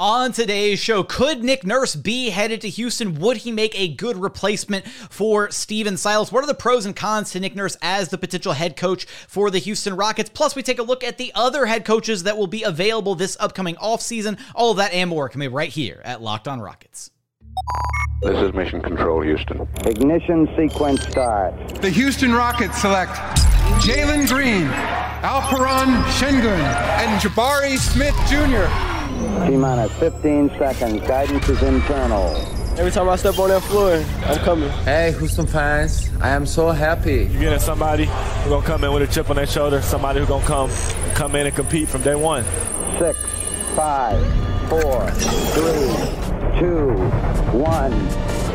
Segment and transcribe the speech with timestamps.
[0.00, 3.16] On today's show, could Nick Nurse be headed to Houston?
[3.16, 6.32] Would he make a good replacement for Stephen Silas?
[6.32, 9.50] What are the pros and cons to Nick Nurse as the potential head coach for
[9.50, 10.30] the Houston Rockets?
[10.30, 13.36] Plus, we take a look at the other head coaches that will be available this
[13.40, 14.40] upcoming offseason.
[14.54, 17.10] All of that and more coming right here at Locked On Rockets.
[18.22, 19.68] This is Mission Control, Houston.
[19.84, 21.74] Ignition sequence start.
[21.82, 23.12] The Houston Rockets select
[23.82, 24.66] Jalen Green,
[25.20, 28.99] Alperen Sengun, and Jabari Smith Jr.
[29.46, 31.06] T minus 15 seconds.
[31.06, 32.34] Guidance is internal.
[32.78, 34.70] Every time I step on that floor, I'm coming.
[34.84, 37.28] Hey, Houston fans, I am so happy.
[37.30, 40.28] You're getting somebody who's gonna come in with a chip on their shoulder, somebody who's
[40.28, 40.70] gonna come
[41.14, 42.44] come in and compete from day one.
[42.98, 43.18] Six,
[43.76, 44.18] five,
[44.70, 46.94] four, three, two,
[47.58, 48.49] one.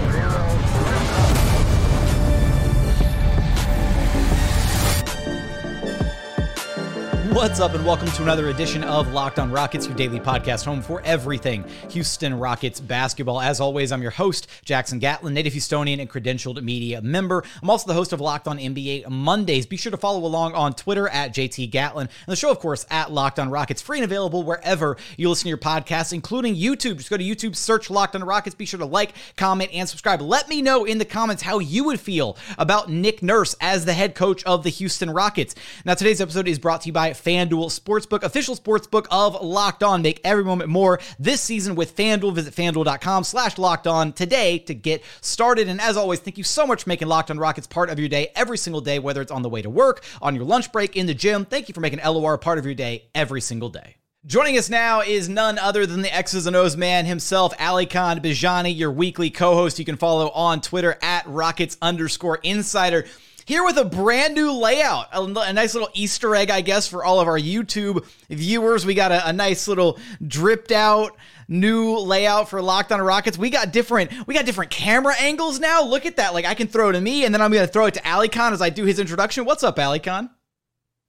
[7.35, 10.81] What's up, and welcome to another edition of Locked On Rockets, your daily podcast home
[10.81, 13.41] for everything Houston Rockets basketball.
[13.41, 17.43] As always, I'm your host, Jackson Gatlin, native Houstonian and credentialed media member.
[17.62, 19.65] I'm also the host of Locked On NBA Mondays.
[19.65, 22.85] Be sure to follow along on Twitter at JT Gatlin, and the show, of course,
[22.90, 26.96] at Locked On Rockets, free and available wherever you listen to your podcasts, including YouTube.
[26.96, 28.55] Just go to YouTube, search Locked On Rockets.
[28.55, 30.21] Be sure to like, comment, and subscribe.
[30.21, 33.93] Let me know in the comments how you would feel about Nick Nurse as the
[33.93, 35.54] head coach of the Houston Rockets.
[35.84, 40.04] Now, today's episode is brought to you by FanDuel Sportsbook, official sportsbook of Locked On.
[40.04, 42.35] Make every moment more this season with FanDuel.
[42.35, 45.68] Visit FanDuel.com slash Locked On today to get started.
[45.68, 48.09] And as always, thank you so much for making Locked On Rockets part of your
[48.09, 50.96] day every single day, whether it's on the way to work, on your lunch break,
[50.96, 51.46] in the gym.
[51.46, 53.96] Thank you for making LOR part of your day every single day.
[54.27, 58.76] Joining us now is none other than the X's and O's man himself, Alykhan Bijani,
[58.76, 59.77] your weekly co-host.
[59.77, 63.05] You can follow on Twitter at Rockets underscore insider
[63.46, 67.06] here with a brand new layout, a, a, nice little Easter egg, I guess, for
[67.06, 68.85] all of our YouTube viewers.
[68.85, 71.16] We got a, a nice little dripped out
[71.47, 73.38] new layout for Locked On Rockets.
[73.38, 75.84] We got different, we got different camera angles now.
[75.84, 76.34] Look at that.
[76.34, 78.52] Like I can throw it to me, and then I'm gonna throw it to Alykhan
[78.52, 79.46] as I do his introduction.
[79.46, 80.30] What's up, Alykhan?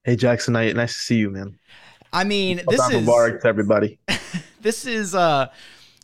[0.03, 1.57] Hey Jackson, nice to see you, man.
[2.13, 3.99] I mean, this is Mubarak to everybody.
[4.61, 5.47] this is uh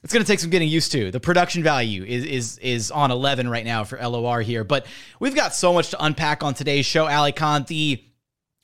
[0.04, 1.12] it's going to take some getting used to.
[1.12, 4.86] The production value is is is on 11 right now for LOR here, but
[5.20, 7.06] we've got so much to unpack on today's show.
[7.06, 8.04] Alykhan, the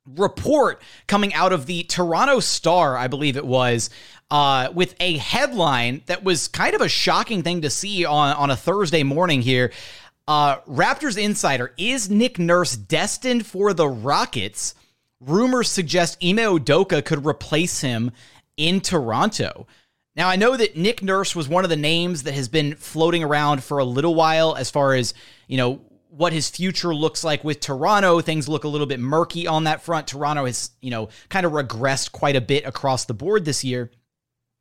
[0.05, 3.89] report coming out of the Toronto Star, I believe it was,
[4.31, 8.51] uh, with a headline that was kind of a shocking thing to see on on
[8.51, 9.71] a Thursday morning here.
[10.27, 14.75] Uh, Raptors insider is Nick Nurse destined for the Rockets?
[15.21, 18.11] Rumors suggest Ime Udoka could replace him
[18.55, 19.67] in Toronto.
[20.19, 23.23] Now, I know that Nick Nurse was one of the names that has been floating
[23.23, 25.13] around for a little while as far as,
[25.47, 28.19] you know, what his future looks like with Toronto.
[28.19, 30.07] Things look a little bit murky on that front.
[30.07, 33.91] Toronto has, you know, kind of regressed quite a bit across the board this year.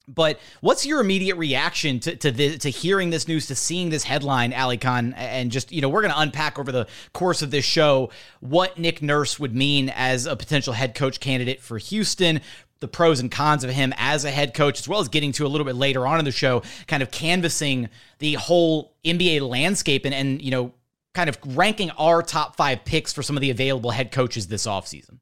[0.06, 4.04] But what's your immediate reaction to to, the, to hearing this news, to seeing this
[4.04, 7.66] headline, Alykhan, and just you know we're going to unpack over the course of this
[7.66, 12.40] show what Nick Nurse would mean as a potential head coach candidate for Houston,
[12.80, 15.46] the pros and cons of him as a head coach, as well as getting to
[15.46, 20.04] a little bit later on in the show, kind of canvassing the whole NBA landscape
[20.04, 20.72] and, and you know,
[21.14, 24.66] kind of ranking our top five picks for some of the available head coaches this
[24.66, 25.18] offseason.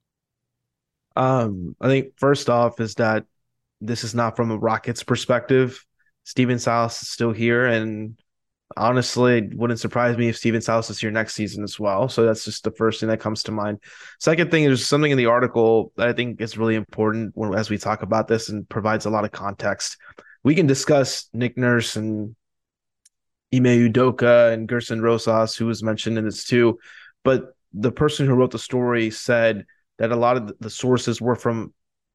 [1.15, 3.25] Um, I think first off is that
[3.81, 5.85] this is not from a Rockets perspective.
[6.25, 8.19] Stephen Silas is still here, and
[8.77, 12.09] honestly, it wouldn't surprise me if Stephen Silas is here next season as well.
[12.09, 13.81] So that's just the first thing that comes to mind.
[14.21, 17.71] Second thing is something in the article that I think is really important when, as
[17.71, 19.97] we talk about this and provides a lot of context.
[20.45, 22.37] We can discuss Nick Nurse and
[23.55, 26.79] Ime Udoka and Gersson Rosas, who was mentioned in this too,
[27.25, 29.65] but the person who wrote the story said
[29.99, 31.73] that a lot of the sources were from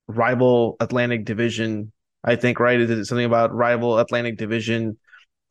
[0.07, 1.91] rival Atlantic Division.
[2.23, 4.97] I think right is it something about rival Atlantic Division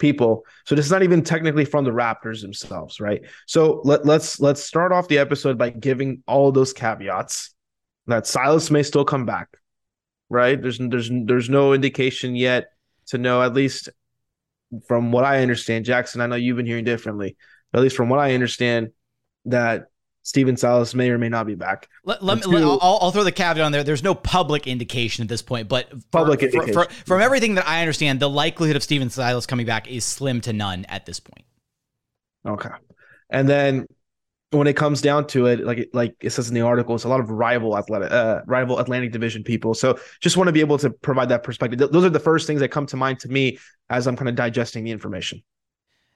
[0.00, 0.44] people.
[0.66, 3.22] So this is not even technically from the Raptors themselves, right?
[3.46, 7.54] So let, let's let's start off the episode by giving all those caveats
[8.08, 9.48] that Silas may still come back,
[10.28, 10.60] right?
[10.60, 12.72] There's there's there's no indication yet
[13.08, 13.88] to know at least
[14.88, 16.20] from what I understand, Jackson.
[16.20, 17.36] I know you've been hearing differently,
[17.70, 18.90] but at least from what I understand,
[19.44, 19.86] that
[20.30, 21.88] Stephen Silas may or may not be back.
[22.04, 23.82] Let, let me, I'll, I'll, throw the caveat on there.
[23.82, 27.66] There's no public indication at this point, but public for, for, for, from everything that
[27.66, 31.18] I understand, the likelihood of Stephen Silas coming back is slim to none at this
[31.18, 31.44] point.
[32.46, 32.70] Okay,
[33.28, 33.88] and then
[34.52, 37.08] when it comes down to it, like like it says in the article, it's a
[37.08, 39.74] lot of rival athletic, uh, rival Atlantic Division people.
[39.74, 41.90] So just want to be able to provide that perspective.
[41.90, 44.36] Those are the first things that come to mind to me as I'm kind of
[44.36, 45.42] digesting the information.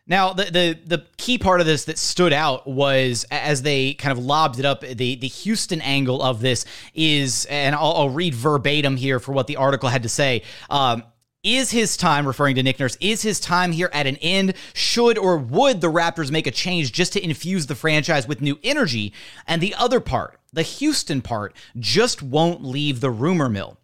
[0.06, 4.12] Now, the, the the key part of this that stood out was as they kind
[4.12, 4.82] of lobbed it up.
[4.82, 9.46] The the Houston angle of this is, and I'll, I'll read verbatim here for what
[9.46, 10.42] the article had to say.
[10.68, 11.04] Um,
[11.42, 14.54] Is his time, referring to Nick Nurse, is his time here at an end?
[14.72, 18.58] Should or would the Raptors make a change just to infuse the franchise with new
[18.62, 19.12] energy?
[19.46, 23.78] And the other part, the Houston part, just won't leave the rumor mill.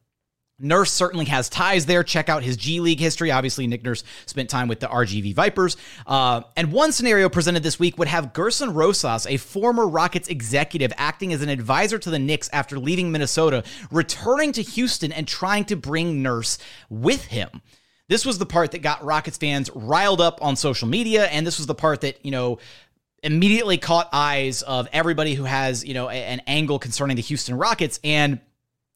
[0.61, 2.05] Nurse certainly has ties there.
[2.05, 3.31] Check out his G League history.
[3.31, 5.77] Obviously, Nick Nurse spent time with the RGV Vipers.
[6.07, 10.93] Uh, and one scenario presented this week would have Gersson Rosas, a former Rockets executive,
[10.97, 15.65] acting as an advisor to the Knicks after leaving Minnesota, returning to Houston and trying
[15.65, 16.59] to bring Nurse
[16.89, 17.63] with him.
[18.09, 21.59] This was the part that got Rockets fans riled up on social media, and this
[21.59, 22.59] was the part that, you know,
[23.23, 28.01] immediately caught eyes of everybody who has, you know, an angle concerning the Houston Rockets.
[28.03, 28.41] And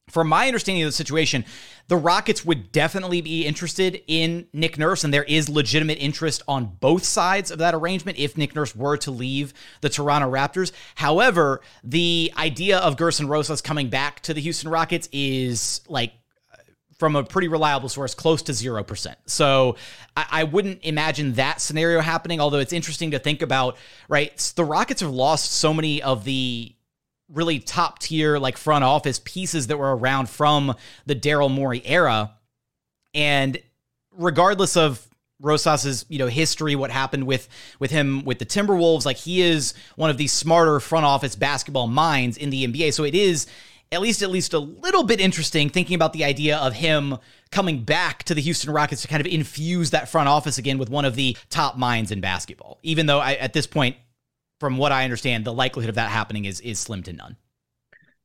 [0.09, 1.45] from my understanding of the situation,
[1.87, 6.77] the Rockets would definitely be interested in Nick Nurse, and there is legitimate interest on
[6.79, 10.71] both sides of that arrangement if Nick Nurse were to leave the Toronto Raptors.
[10.95, 16.13] However, the idea of Gersson Rosas coming back to the Houston Rockets is like
[16.97, 19.15] from a pretty reliable source, close to 0%.
[19.25, 19.75] So
[20.15, 23.75] I, I, wouldn't imagine that scenario happening, although it's interesting to think about,
[24.07, 24.37] right?
[24.55, 26.73] The Rockets have lost so many of the
[27.31, 30.75] really top tier like front office pieces that were around from
[31.05, 32.33] the Daryl Morey era.
[33.13, 33.57] And
[34.11, 35.07] regardless of
[35.41, 37.47] Rosas's, you know, history, what happened with
[37.79, 41.87] with him with the Timberwolves, like he is one of the smarter front office basketball
[41.87, 42.93] minds in the NBA.
[42.93, 43.47] So it is
[43.91, 47.17] at least at least a little bit interesting thinking about the idea of him
[47.51, 50.89] coming back to the Houston Rockets to kind of infuse that front office again with
[50.89, 52.79] one of the top minds in basketball.
[52.83, 53.97] Even though I, at this point
[54.59, 57.37] from what I understand, the likelihood of that happening is is slim to none.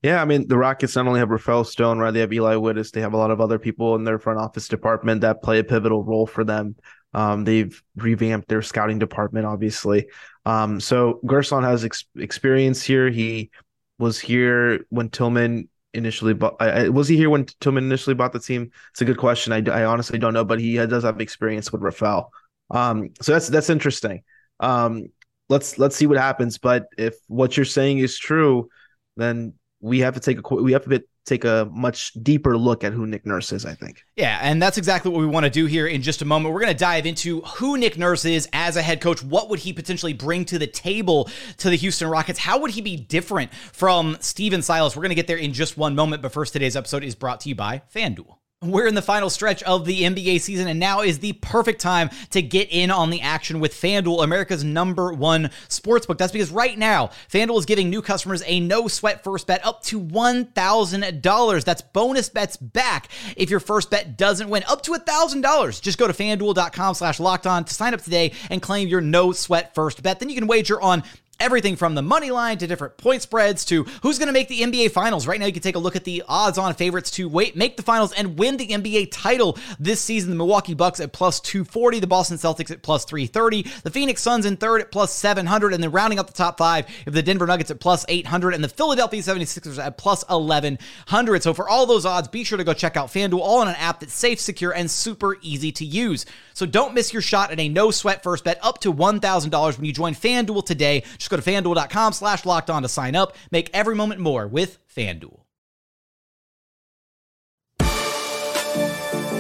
[0.03, 2.11] Yeah, I mean the Rockets not only have Rafael Stone, right?
[2.11, 2.91] They have Eli Witus.
[2.91, 5.65] They have a lot of other people in their front office department that play a
[5.65, 6.77] pivotal role for them.
[7.13, 10.07] Um, they've revamped their scouting department, obviously.
[10.47, 13.11] Um, so Gersson has ex- experience here.
[13.11, 13.51] He
[13.99, 16.57] was here when Tillman initially bought.
[16.61, 18.71] I, was he here when Tillman initially bought the team?
[18.93, 19.53] It's a good question.
[19.53, 22.31] I, I honestly don't know, but he does have experience with Rafael.
[22.71, 24.23] Um, so that's that's interesting.
[24.61, 25.07] Um,
[25.51, 26.57] let's let's see what happens.
[26.57, 28.71] But if what you're saying is true,
[29.17, 32.95] then we have to take a we have to take a much deeper look at
[32.95, 34.03] who Nick Nurse is, I think.
[34.17, 36.55] Yeah, and that's exactly what we want to do here in just a moment.
[36.55, 39.23] We're going to dive into who Nick Nurse is as a head coach.
[39.23, 42.39] What would he potentially bring to the table to the Houston Rockets?
[42.39, 44.97] How would he be different from Stephen Silas?
[44.97, 47.41] We're going to get there in just one moment, but first, today's episode is brought
[47.41, 48.40] to you by FanDuel.
[48.63, 52.11] We're in the final stretch of the NBA season, and now is the perfect time
[52.29, 56.19] to get in on the action with FanDuel, America's number one sportsbook.
[56.19, 59.83] That's because right now, FanDuel is giving new customers a no sweat first bet up
[59.85, 61.65] to $1,000.
[61.65, 65.81] That's bonus bets back if your first bet doesn't win, up to $1,000.
[65.81, 69.33] Just go to fanduel.com slash locked on to sign up today and claim your no
[69.33, 70.21] sweat first bet.
[70.21, 71.03] Then you can wager on
[71.41, 74.61] everything from the money line to different point spreads to who's going to make the
[74.61, 75.27] NBA finals.
[75.27, 77.77] Right now, you can take a look at the odds on favorites to wait, make
[77.77, 80.31] the finals and win the NBA title this season.
[80.31, 84.47] The Milwaukee Bucks at plus 240, the Boston Celtics at plus 330, the Phoenix Suns
[84.47, 87.47] in third at plus 700, and then rounding up the top five, if the Denver
[87.47, 91.43] Nuggets at plus 800 and the Philadelphia 76ers at plus 1100.
[91.43, 93.77] So for all those odds, be sure to go check out FanDuel, all on an
[93.77, 96.27] app that's safe, secure, and super easy to use.
[96.53, 99.85] So don't miss your shot at a no sweat first bet up to $1,000 when
[99.85, 101.03] you join FanDuel today.
[101.17, 103.37] Just go to fanduel.com slash locked on to sign up.
[103.51, 105.41] Make every moment more with FanDuel.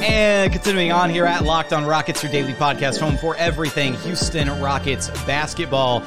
[0.02, 4.49] And continuing on here at Locked On Rockets, your daily podcast home for everything Houston
[4.61, 6.02] Rockets basketball.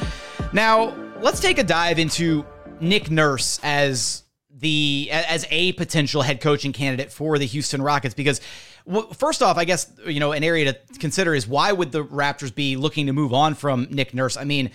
[0.51, 2.43] Now, let's take a dive into
[2.81, 8.41] Nick Nurse as the as a potential head coaching candidate for the Houston Rockets because
[9.13, 12.53] first off, I guess you know an area to consider is why would the Raptors
[12.53, 14.37] be looking to move on from Nick Nurse?
[14.37, 14.71] I mean,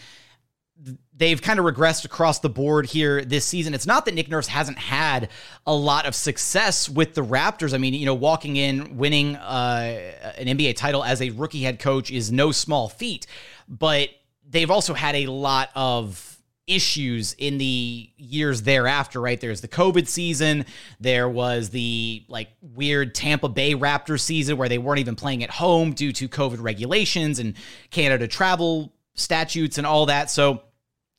[1.18, 3.74] they've kind of regressed across the board here this season.
[3.74, 5.28] It's not that Nick Nurse hasn't had
[5.66, 7.74] a lot of success with the Raptors.
[7.74, 11.80] I mean, you know, walking in, winning uh, an NBA title as a rookie head
[11.80, 13.26] coach is no small feat,
[13.68, 14.08] but
[14.48, 19.40] they've also had a lot of issues in the years thereafter, right?
[19.40, 20.66] There's the COVID season.
[21.00, 25.50] There was the like weird Tampa Bay Raptors season where they weren't even playing at
[25.50, 27.54] home due to COVID regulations and
[27.90, 30.30] Canada travel statutes and all that.
[30.30, 30.62] So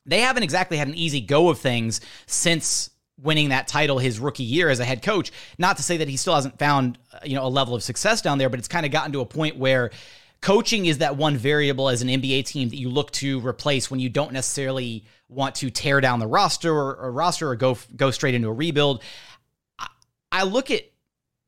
[0.09, 2.89] they haven't exactly had an easy go of things since
[3.21, 5.31] winning that title his rookie year as a head coach.
[5.57, 8.21] Not to say that he still hasn't found, uh, you know, a level of success
[8.21, 9.91] down there, but it's kind of gotten to a point where
[10.41, 13.99] coaching is that one variable as an NBA team that you look to replace when
[13.99, 18.09] you don't necessarily want to tear down the roster or, or roster or go go
[18.09, 19.03] straight into a rebuild.
[19.77, 19.87] I,
[20.31, 20.83] I look at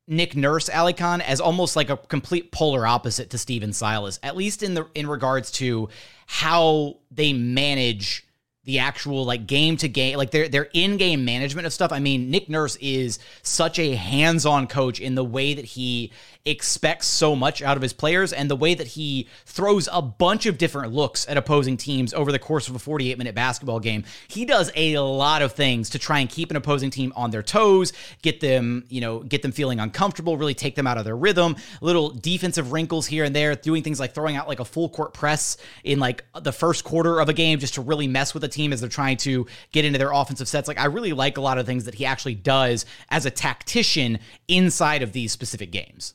[0.06, 4.62] Nick Nurse, Alykhan, as almost like a complete polar opposite to Stephen Silas, at least
[4.62, 5.88] in the in regards to
[6.26, 8.26] how they manage
[8.64, 11.92] the actual like game to game like their their in-game management of stuff.
[11.92, 16.12] I mean, Nick Nurse is such a hands-on coach in the way that he
[16.44, 20.46] expects so much out of his players and the way that he throws a bunch
[20.46, 24.04] of different looks at opposing teams over the course of a 48 minute basketball game.
[24.26, 27.44] He does a lot of things to try and keep an opposing team on their
[27.44, 31.16] toes, get them, you know, get them feeling uncomfortable, really take them out of their
[31.16, 31.54] rhythm.
[31.80, 35.14] Little defensive wrinkles here and there, doing things like throwing out like a full court
[35.14, 38.48] press in like the first quarter of a game just to really mess with the
[38.48, 40.66] team as they're trying to get into their offensive sets.
[40.66, 44.18] Like I really like a lot of things that he actually does as a tactician
[44.48, 46.14] inside of these specific games.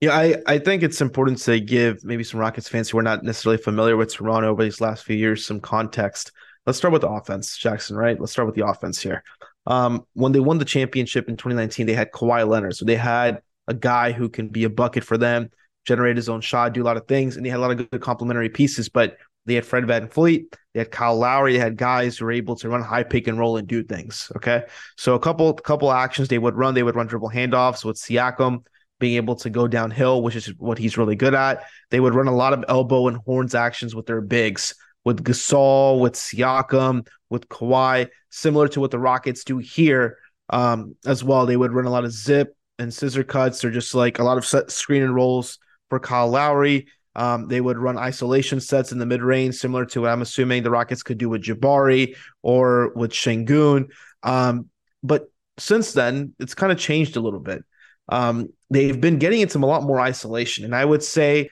[0.00, 3.22] Yeah, I, I think it's important to give maybe some Rockets fans who are not
[3.22, 6.32] necessarily familiar with Toronto over these last few years some context.
[6.64, 8.18] Let's start with the offense, Jackson, right?
[8.18, 9.22] Let's start with the offense here.
[9.66, 12.76] Um, when they won the championship in 2019, they had Kawhi Leonard.
[12.76, 15.50] So they had a guy who can be a bucket for them,
[15.84, 17.90] generate his own shot, do a lot of things, and they had a lot of
[17.90, 18.88] good complementary pieces.
[18.88, 22.56] But they had Fred VanVleet, they had Kyle Lowry, they had guys who were able
[22.56, 24.32] to run high pick and roll and do things.
[24.36, 24.64] Okay.
[24.96, 28.64] So a couple couple actions they would run, they would run dribble handoffs with Siakam
[29.00, 31.64] being able to go downhill, which is what he's really good at.
[31.90, 35.98] They would run a lot of elbow and horns actions with their bigs, with Gasol,
[35.98, 40.18] with Siakam, with Kawhi, similar to what the Rockets do here
[40.50, 41.46] um, as well.
[41.46, 44.38] They would run a lot of zip and scissor cuts, or just like a lot
[44.38, 46.86] of screen and rolls for Kyle Lowry.
[47.16, 50.62] Um, they would run isolation sets in the mid range, similar to what I'm assuming
[50.62, 53.88] the Rockets could do with Jabari or with Sengun.
[54.22, 54.68] Um,
[55.02, 57.64] but since then, it's kind of changed a little bit
[58.10, 61.48] um, they've been getting into a lot more isolation, and I would say,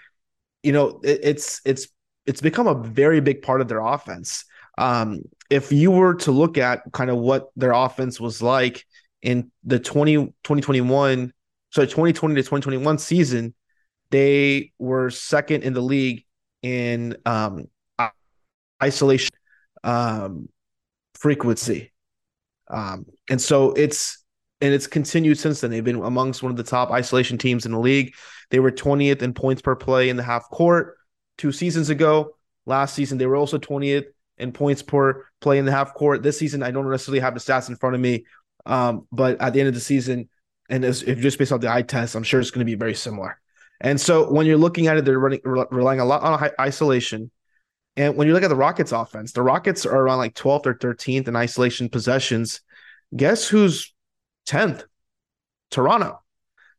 [0.62, 1.88] you know, it, it's it's
[2.26, 4.44] it's become a very big part of their offense.
[4.76, 8.84] Um, if you were to look at kind of what their offense was like
[9.22, 11.32] in the 20, 2021,
[11.70, 13.54] so 2020 to 2021 season,
[14.10, 16.24] they were second in the league
[16.62, 17.64] in um,
[18.82, 19.30] isolation
[19.84, 20.48] um,
[21.14, 21.92] frequency.
[22.68, 24.17] Um, and so it's
[24.60, 25.70] and it's continued since then.
[25.70, 28.14] They've been amongst one of the top isolation teams in the league.
[28.50, 30.96] They were 20th in points per play in the half court
[31.36, 32.36] two seasons ago.
[32.66, 36.22] Last season, they were also 20th in points per play in the half court.
[36.22, 38.26] This season, I don't necessarily have the stats in front of me,
[38.66, 40.28] um, but at the end of the season,
[40.68, 42.94] and if just based on the eye test, I'm sure it's going to be very
[42.94, 43.40] similar.
[43.80, 47.30] And so when you're looking at it, they're running relying a lot on isolation.
[47.96, 50.74] And when you look at the Rockets offense, the Rockets are around like 12th or
[50.74, 52.60] 13th in isolation possessions.
[53.16, 53.94] Guess who's
[54.48, 54.84] 10th,
[55.70, 56.20] Toronto.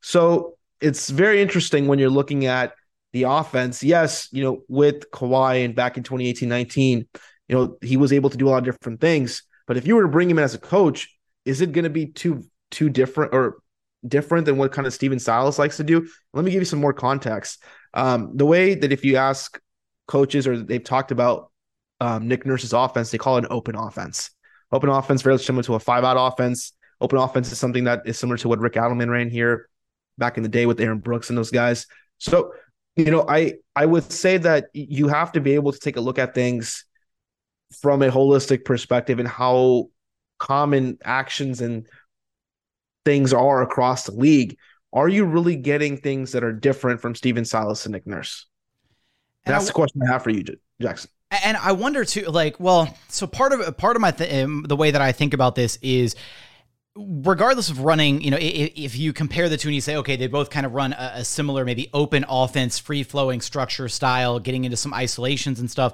[0.02, 2.74] So it's very interesting when you're looking at
[3.14, 3.84] the offense.
[3.84, 7.08] Yes, you know, with Kawhi and back in 2018 19,
[7.48, 9.44] you know, he was able to do a lot of different things.
[9.68, 11.90] But if you were to bring him in as a coach, is it going to
[11.90, 13.62] be too too different or
[14.08, 16.08] different than what kind of Stephen Silas likes to do?
[16.34, 17.64] Let me give you some more context.
[17.94, 19.60] Um, the way that if you ask
[20.08, 21.52] coaches or they've talked about
[22.00, 24.32] um, Nick Nurse's offense, they call it an open offense.
[24.72, 26.74] Open offense, very similar to a five out offense.
[27.02, 29.70] Open offense is something that is similar to what Rick Adelman ran here
[30.18, 31.88] back in the day with Aaron Brooks and those guys.
[32.18, 32.54] So,
[32.96, 36.02] you know, I I would say that you have to be able to take a
[36.02, 36.86] look at things
[37.82, 39.90] from a holistic perspective and how
[40.40, 41.88] common actions and
[43.06, 44.58] things are across the league.
[44.92, 48.48] Are you really getting things that are different from Stephen Silas and Nick Nurse?
[49.46, 50.44] And That's I, the question I have for you,
[50.82, 51.10] Jackson.
[51.32, 54.76] And I wonder too, like, well, so part of part of my th- um, the
[54.76, 56.16] way that I think about this is
[57.00, 60.16] regardless of running, you know, if, if, you compare the two and you say, okay,
[60.16, 64.40] they both kind of run a, a similar, maybe open offense, free flowing structure style,
[64.40, 65.94] getting into some isolations and stuff.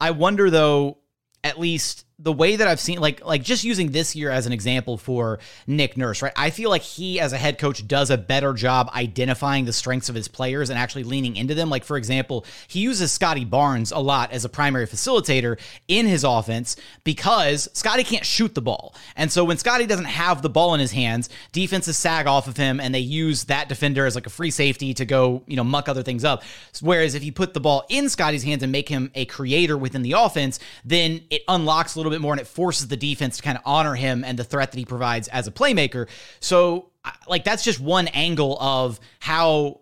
[0.00, 0.98] I wonder though,
[1.44, 4.52] at least the way that I've seen, like, like just using this year as an
[4.52, 6.32] example for Nick Nurse, right?
[6.36, 10.08] I feel like he, as a head coach, does a better job identifying the strengths
[10.08, 11.68] of his players and actually leaning into them.
[11.68, 16.22] Like, for example, he uses Scottie Barnes a lot as a primary facilitator in his
[16.22, 18.94] offense because Scottie can't shoot the ball.
[19.16, 22.56] And so when Scottie doesn't have the ball in his hands, defenses sag off of
[22.56, 25.64] him and they use that defender as like a free safety to go, you know,
[25.64, 26.44] muck other things up.
[26.80, 30.02] Whereas if you put the ball in Scottie's hands and make him a creator within
[30.02, 33.42] the offense, then it unlocks a little bit more and it forces the defense to
[33.42, 36.08] kind of honor him and the threat that he provides as a playmaker.
[36.40, 36.90] So,
[37.26, 39.80] like, that's just one angle of how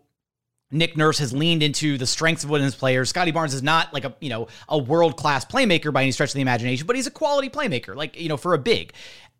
[0.70, 3.08] Nick Nurse has leaned into the strengths of one of his players.
[3.08, 6.30] Scottie Barnes is not like a you know a world class playmaker by any stretch
[6.30, 8.92] of the imagination, but he's a quality playmaker, like you know for a big.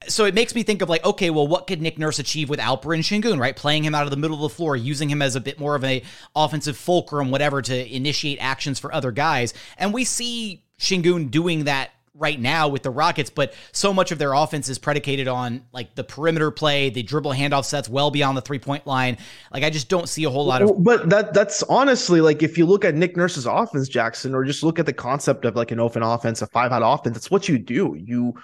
[0.09, 2.59] So it makes me think of like, okay, well, what could Nick Nurse achieve with
[2.59, 3.55] Alperen Sengun, right?
[3.55, 5.75] Playing him out of the middle of the floor, using him as a bit more
[5.75, 6.03] of a
[6.35, 9.53] offensive fulcrum, whatever, to initiate actions for other guys.
[9.77, 14.19] And we see Sengun doing that right now with the Rockets, but so much of
[14.19, 18.37] their offense is predicated on like the perimeter play, the dribble handoff sets well beyond
[18.37, 19.17] the three point line.
[19.53, 20.83] Like I just don't see a whole lot of.
[20.83, 24.63] But that that's honestly like if you look at Nick Nurse's offense, Jackson, or just
[24.63, 27.15] look at the concept of like an open offense, a five out offense.
[27.15, 27.97] That's what you do.
[27.99, 28.35] You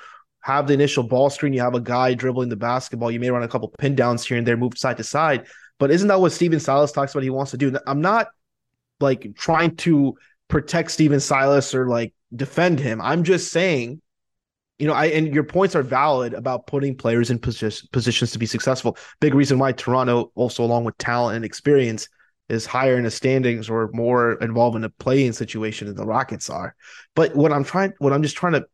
[0.41, 1.53] have the initial ball screen.
[1.53, 3.11] You have a guy dribbling the basketball.
[3.11, 5.47] You may run a couple pin downs here and there, move side to side.
[5.79, 7.77] But isn't that what Stephen Silas talks about he wants to do?
[7.87, 8.29] I'm not
[9.01, 10.17] like trying to
[10.49, 13.01] protect Stephen Silas or like defend him.
[13.01, 14.01] I'm just saying,
[14.79, 18.39] you know, I and your points are valid about putting players in position, positions to
[18.39, 18.97] be successful.
[19.21, 22.09] Big reason why Toronto, also along with talent and experience,
[22.49, 26.51] is higher in the standings or more involved in a playing situation than the Rockets
[26.51, 26.75] are.
[27.15, 28.67] But what I'm trying, what I'm just trying to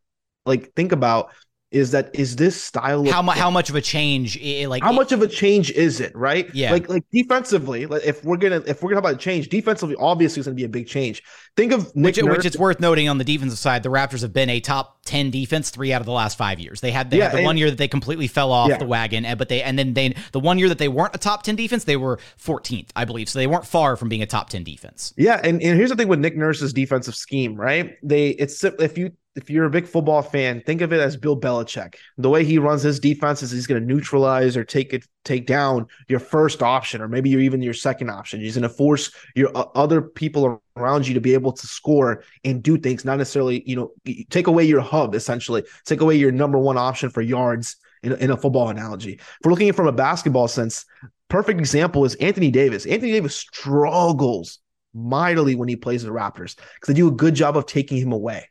[0.45, 1.31] like think about
[1.73, 5.11] is that is this style how much how much of a change like how much
[5.11, 6.53] of a change is it right?
[6.53, 6.71] Yeah.
[6.71, 10.39] Like like defensively like if we're gonna if we're gonna talk about change defensively obviously
[10.39, 11.23] it's gonna be a big change.
[11.57, 14.33] Think of Nick which, which it's worth noting on the defensive side the Raptors have
[14.33, 16.79] been a top 10 defense three out of the last five years.
[16.79, 18.77] They had, they yeah, had the and, one year that they completely fell off yeah.
[18.77, 21.43] the wagon but they and then they the one year that they weren't a top
[21.43, 23.29] 10 defense they were 14th I believe.
[23.29, 25.13] So they weren't far from being a top 10 defense.
[25.17, 27.97] Yeah and, and here's the thing with Nick Nurse's defensive scheme right?
[28.03, 31.39] They it's if you if you're a big football fan, think of it as Bill
[31.39, 31.95] Belichick.
[32.17, 35.47] The way he runs his defense is he's going to neutralize or take it, take
[35.47, 38.39] down your first option, or maybe you're even your second option.
[38.39, 42.23] He's going to force your uh, other people around you to be able to score
[42.43, 43.91] and do things, not necessarily, you know,
[44.29, 48.29] take away your hub essentially, take away your number one option for yards in, in
[48.29, 49.13] a football analogy.
[49.13, 50.85] If we're looking at from a basketball sense,
[51.29, 52.85] perfect example is Anthony Davis.
[52.85, 54.59] Anthony Davis struggles
[54.93, 58.11] mightily when he plays the Raptors because they do a good job of taking him
[58.11, 58.47] away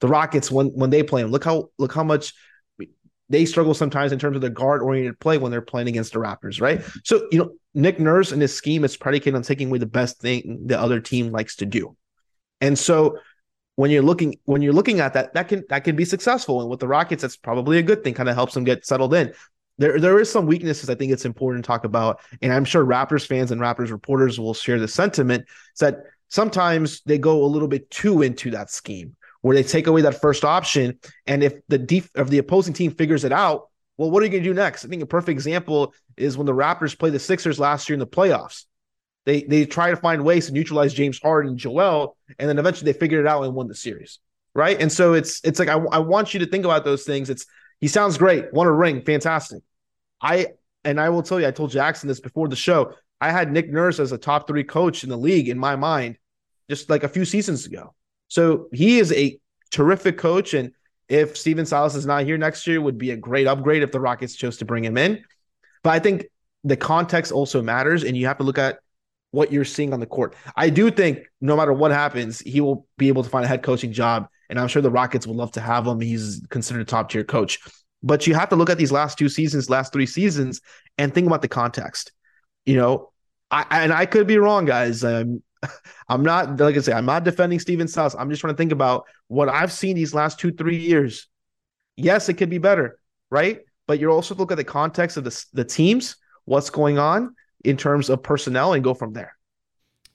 [0.00, 1.30] the Rockets when when they play them.
[1.30, 2.34] Look how look how much
[3.28, 6.18] they struggle sometimes in terms of their guard oriented play when they're playing against the
[6.18, 6.82] Raptors, right?
[7.04, 10.20] So you know Nick Nurse and his scheme is predicated on taking away the best
[10.20, 11.96] thing the other team likes to do,
[12.60, 13.18] and so
[13.76, 16.60] when you're looking when you're looking at that, that can that can be successful.
[16.60, 18.14] And with the Rockets, that's probably a good thing.
[18.14, 19.32] Kind of helps them get settled in.
[19.78, 22.84] There there is some weaknesses I think it's important to talk about, and I'm sure
[22.84, 25.46] Raptors fans and Raptors reporters will share the sentiment
[25.80, 25.98] that
[26.28, 29.15] sometimes they go a little bit too into that scheme
[29.46, 30.98] where they take away that first option.
[31.28, 34.32] And if the def- if the opposing team figures it out, well, what are you
[34.32, 34.84] going to do next?
[34.84, 38.00] I think a perfect example is when the Raptors played the Sixers last year in
[38.00, 38.64] the playoffs.
[39.24, 42.90] They they try to find ways to neutralize James Harden and Joel, and then eventually
[42.90, 44.18] they figured it out and won the series.
[44.52, 44.80] Right.
[44.80, 47.30] And so it's it's like I, I want you to think about those things.
[47.30, 47.46] It's
[47.80, 49.62] he sounds great, won a ring, fantastic.
[50.20, 50.48] I
[50.84, 52.94] and I will tell you, I told Jackson this before the show.
[53.20, 56.18] I had Nick Nurse as a top three coach in the league in my mind,
[56.68, 57.94] just like a few seasons ago.
[58.28, 59.38] So he is a
[59.70, 60.54] terrific coach.
[60.54, 60.72] And
[61.08, 64.00] if Stephen Silas is not here next year, would be a great upgrade if the
[64.00, 65.24] Rockets chose to bring him in.
[65.82, 66.26] But I think
[66.64, 68.78] the context also matters, and you have to look at
[69.30, 70.34] what you're seeing on the court.
[70.56, 73.62] I do think no matter what happens, he will be able to find a head
[73.62, 74.28] coaching job.
[74.48, 76.00] And I'm sure the Rockets would love to have him.
[76.00, 77.58] He's considered a top tier coach.
[78.02, 80.60] But you have to look at these last two seasons, last three seasons,
[80.98, 82.12] and think about the context.
[82.64, 83.12] You know,
[83.50, 85.04] I and I could be wrong, guys.
[85.04, 85.42] Um,
[86.08, 88.14] I'm not like I say, I'm not defending Stephen Silas.
[88.18, 91.28] I'm just trying to think about what I've seen these last two, three years.
[91.96, 92.98] Yes, it could be better,
[93.30, 93.60] right?
[93.86, 97.76] But you're also look at the context of the the teams, what's going on in
[97.76, 99.36] terms of personnel, and go from there.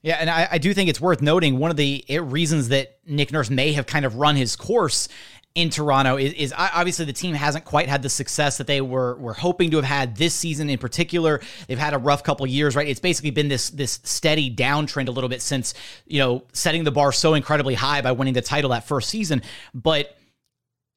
[0.04, 3.32] Yeah, and I, I, do think it's worth noting one of the reasons that Nick
[3.32, 5.08] Nurse may have kind of run his course
[5.54, 9.16] in Toronto is, is, obviously the team hasn't quite had the success that they were
[9.16, 11.42] were hoping to have had this season in particular.
[11.68, 12.88] They've had a rough couple years, right?
[12.88, 15.74] It's basically been this this steady downtrend a little bit since
[16.06, 19.42] you know setting the bar so incredibly high by winning the title that first season.
[19.74, 20.16] But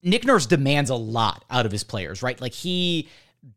[0.03, 2.41] Nick Nurse demands a lot out of his players, right?
[2.41, 3.09] Like he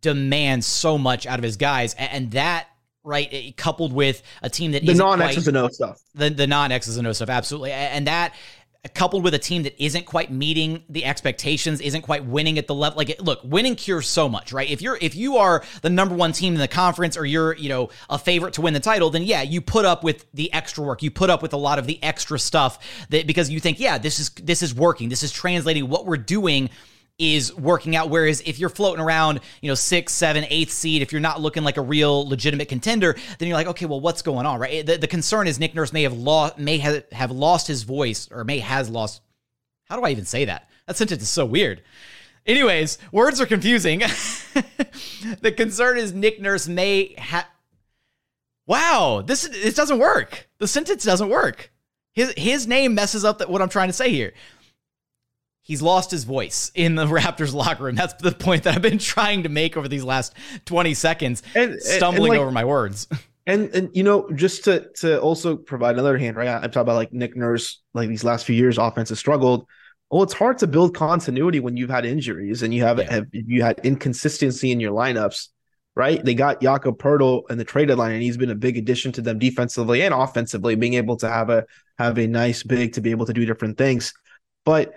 [0.02, 2.68] demands so much out of his guys, and that
[3.08, 3.56] right?
[3.56, 6.98] Coupled with a team that the non X's and O stuff, the the non X's
[6.98, 8.34] and O stuff, absolutely, and that
[8.94, 12.76] coupled with a team that isn't quite meeting the expectations, isn't quite winning at the
[12.76, 12.98] level.
[12.98, 14.70] Like, look, winning cures so much, right?
[14.70, 17.70] If you're if you are the number one team in the conference, or you're you
[17.70, 20.84] know a favorite to win the title, then yeah, you put up with the extra
[20.84, 21.04] work.
[21.04, 23.98] You put up with a lot of the extra stuff that because you think, yeah,
[23.98, 25.10] this is this is working.
[25.10, 26.70] This is translating what we're doing
[27.20, 28.10] is working out.
[28.10, 31.64] Whereas if you're floating around, you know, six, seven, eighth seed, if you're not looking
[31.64, 34.86] like a real legitimate contender, then you're like, okay, well, what's going on, right?
[34.86, 38.30] The, the concern is Nick Nurse may have lost, may have, have lost his voice,
[38.32, 39.22] or may has lost.
[39.86, 40.70] How do I even say that?
[40.86, 41.82] That sentence is so weird.
[42.46, 44.00] Anyways, words are confusing.
[45.42, 47.46] the concern is Nick Nurse may have.
[48.66, 50.50] Wow, this it doesn't work.
[50.60, 51.72] The sentence doesn't work.
[52.14, 54.34] His his name messes up that what I'm trying to say here
[55.68, 57.96] he's lost his voice in the Raptors locker room.
[57.96, 60.34] That's the point that I've been trying to make over these last
[60.66, 63.08] 20 seconds, and, stumbling and like, over my words.
[63.46, 66.48] And and you know, just to to also provide another hand, right?
[66.48, 69.68] I'm talking about like Nick Nurse, like these last few years, offense has struggled.
[70.10, 73.12] Well, it's hard to build continuity when you've had injuries and you have, yeah.
[73.12, 75.50] have you had inconsistency in your lineups,
[75.96, 76.24] right?
[76.24, 79.22] They got Jakob Poeltl in the trade deadline, and he's been a big addition to
[79.22, 81.66] them defensively and offensively, being able to have a
[81.98, 84.14] have a nice big to be able to do different things.
[84.64, 84.94] But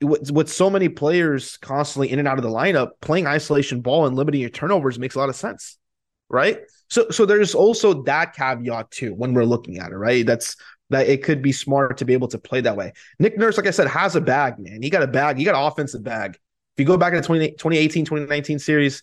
[0.00, 4.06] with, with so many players constantly in and out of the lineup, playing isolation ball
[4.06, 5.78] and limiting your turnovers makes a lot of sense.
[6.28, 6.60] right?
[6.88, 10.24] So so there's also that caveat too when we're looking at it, right?
[10.24, 10.56] That's
[10.90, 12.92] that it could be smart to be able to play that way.
[13.18, 14.82] Nick Nurse, like I said, has a bag, man.
[14.82, 15.36] He got a bag.
[15.38, 16.34] He got an offensive bag.
[16.34, 19.02] If you go back in the 20, 2018, 2019 series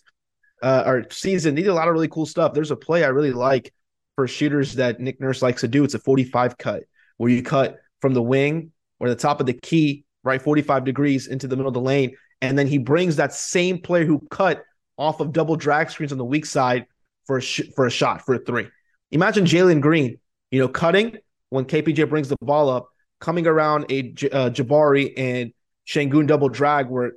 [0.62, 2.52] uh, or season, he did a lot of really cool stuff.
[2.52, 3.72] There's a play I really like
[4.16, 5.84] for shooters that Nick Nurse likes to do.
[5.84, 6.82] It's a 45 cut
[7.16, 11.26] where you cut from the wing or the top of the key, right, 45 degrees
[11.26, 12.14] into the middle of the lane.
[12.40, 14.62] And then he brings that same player who cut
[14.96, 16.86] off of double drag screens on the weak side
[17.26, 18.68] for a, sh- for a shot, for a three.
[19.10, 20.18] Imagine Jalen Green,
[20.50, 21.16] you know, cutting
[21.50, 22.88] when KPJ brings the ball up,
[23.20, 24.00] coming around a
[24.32, 25.52] uh, Jabari and
[25.86, 27.12] Sengun double drag where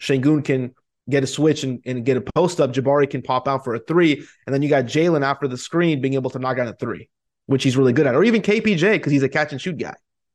[0.00, 0.74] Sengun can
[1.10, 2.72] get a switch and, and get a post up.
[2.72, 4.24] Jabari can pop out for a three.
[4.46, 7.08] And then you got Jalen after the screen being able to knock out a three,
[7.46, 8.14] which he's really good at.
[8.14, 9.94] Or even KPJ because he's a catch and shoot guy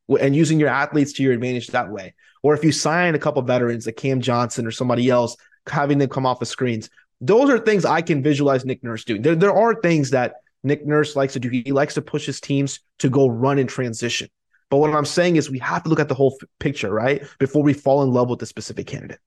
[0.09, 2.13] and using your athletes to your advantage that way.
[2.43, 5.35] Or if you sign a couple veterans like Cam Johnson or somebody else,
[5.69, 6.89] having them come off the screens.
[7.19, 9.21] Those are things I can visualize Nick Nurse doing.
[9.21, 11.49] There, there are things that Nick Nurse likes to do.
[11.49, 14.29] He likes to push his teams to go run in transition.
[14.69, 17.23] But what I'm saying is we have to look at the whole f- picture, right?
[17.39, 19.19] Before we fall in love with the specific candidate.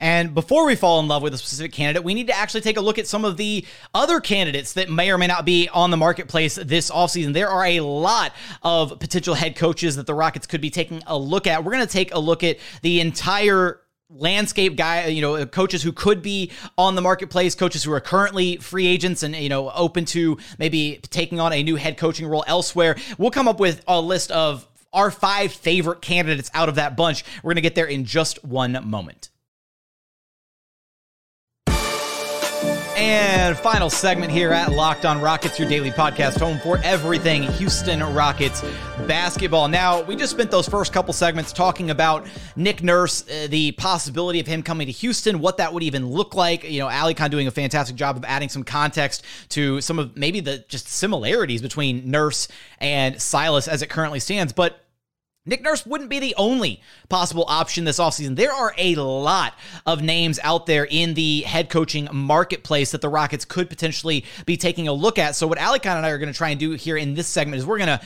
[0.00, 2.78] And before we fall in love with a specific candidate, we need to actually take
[2.78, 5.90] a look at some of the other candidates that may or may not be on
[5.90, 7.34] the marketplace this offseason.
[7.34, 8.32] There are a lot
[8.62, 11.62] of potential head coaches that the Rockets could be taking a look at.
[11.64, 15.92] We're going to take a look at the entire landscape guy, you know, coaches who
[15.92, 20.04] could be on the marketplace, coaches who are currently free agents and, you know, open
[20.06, 22.96] to maybe taking on a new head coaching role elsewhere.
[23.18, 27.24] We'll come up with a list of our five favorite candidates out of that bunch.
[27.42, 29.29] We're going to get there in just one moment.
[33.00, 38.00] And final segment here at Locked On Rockets, your daily podcast home for everything Houston
[38.12, 38.62] Rockets
[39.06, 39.68] basketball.
[39.68, 44.38] Now, we just spent those first couple segments talking about Nick Nurse, uh, the possibility
[44.38, 46.62] of him coming to Houston, what that would even look like.
[46.62, 50.40] You know, Alykhan doing a fantastic job of adding some context to some of maybe
[50.40, 52.48] the just similarities between Nurse
[52.80, 54.52] and Silas as it currently stands.
[54.52, 54.78] But
[55.50, 58.36] Nick Nurse wouldn't be the only possible option this offseason.
[58.36, 63.08] There are a lot of names out there in the head coaching marketplace that the
[63.08, 65.34] Rockets could potentially be taking a look at.
[65.34, 67.58] So, what Alykhan and I are going to try and do here in this segment
[67.58, 68.00] is we're going to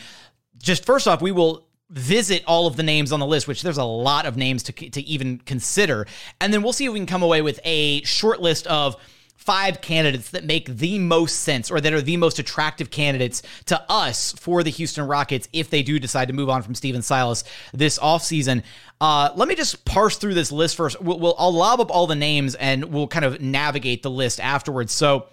[0.56, 3.76] just first off, we will visit all of the names on the list, which there's
[3.76, 6.06] a lot of names to, to even consider.
[6.40, 8.96] And then we'll see if we can come away with a short list of
[9.44, 13.80] five candidates that make the most sense or that are the most attractive candidates to
[13.90, 17.44] us for the Houston Rockets if they do decide to move on from Stephen Silas
[17.74, 18.62] this offseason.
[19.02, 20.98] Uh, let me just parse through this list first.
[21.00, 24.40] We'll, we'll, I'll lob up all the names and we'll kind of navigate the list
[24.40, 24.92] afterwards.
[24.92, 25.26] So,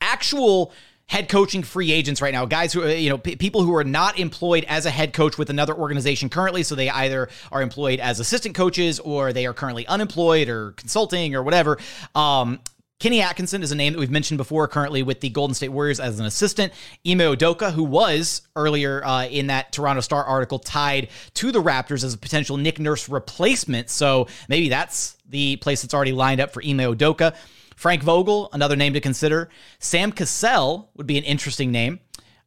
[0.00, 0.72] actual
[1.06, 4.18] head coaching free agents right now, guys who, you know, p- people who are not
[4.18, 6.62] employed as a head coach with another organization currently.
[6.62, 11.34] So they either are employed as assistant coaches or they are currently unemployed or consulting
[11.34, 11.78] or whatever.
[12.14, 12.60] Um,
[13.00, 16.00] Kenny Atkinson is a name that we've mentioned before, currently with the Golden State Warriors
[16.00, 16.72] as an assistant.
[17.06, 22.04] Ime Udoka, who was earlier uh, in that Toronto Star article tied to the Raptors
[22.04, 23.90] as a potential Nick Nurse replacement.
[23.90, 27.34] So maybe that's the place that's already lined up for Ime Udoka.
[27.76, 29.50] Frank Vogel, another name to consider.
[29.80, 31.98] Sam Cassell would be an interesting name.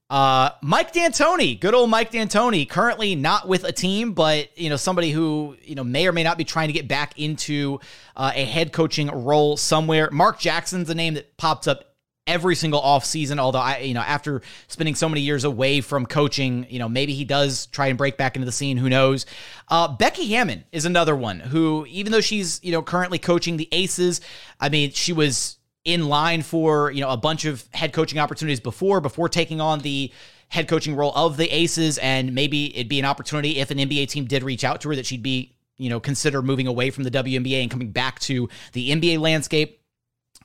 [0.09, 4.77] Uh, Mike D'Antoni, good old Mike D'Antoni, currently not with a team, but you know
[4.77, 7.79] somebody who you know may or may not be trying to get back into
[8.15, 10.09] uh, a head coaching role somewhere.
[10.11, 11.83] Mark Jackson's a name that pops up
[12.25, 13.37] every single off season.
[13.37, 17.13] Although I, you know, after spending so many years away from coaching, you know, maybe
[17.13, 18.77] he does try and break back into the scene.
[18.77, 19.25] Who knows?
[19.67, 23.67] Uh, Becky Hammon is another one who, even though she's you know currently coaching the
[23.73, 24.21] Aces,
[24.57, 28.59] I mean, she was in line for you know a bunch of head coaching opportunities
[28.59, 30.11] before before taking on the
[30.49, 34.09] head coaching role of the Aces, and maybe it'd be an opportunity if an NBA
[34.09, 37.05] team did reach out to her that she'd be you know consider moving away from
[37.05, 39.81] the WNBA and coming back to the NBA landscape.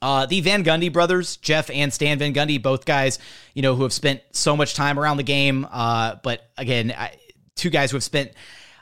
[0.00, 3.18] Uh, the Van Gundy brothers, Jeff and Stan Van Gundy, both guys,
[3.54, 5.66] you know, who have spent so much time around the game.
[5.70, 7.16] Uh, but again, I,
[7.54, 8.32] two guys who have spent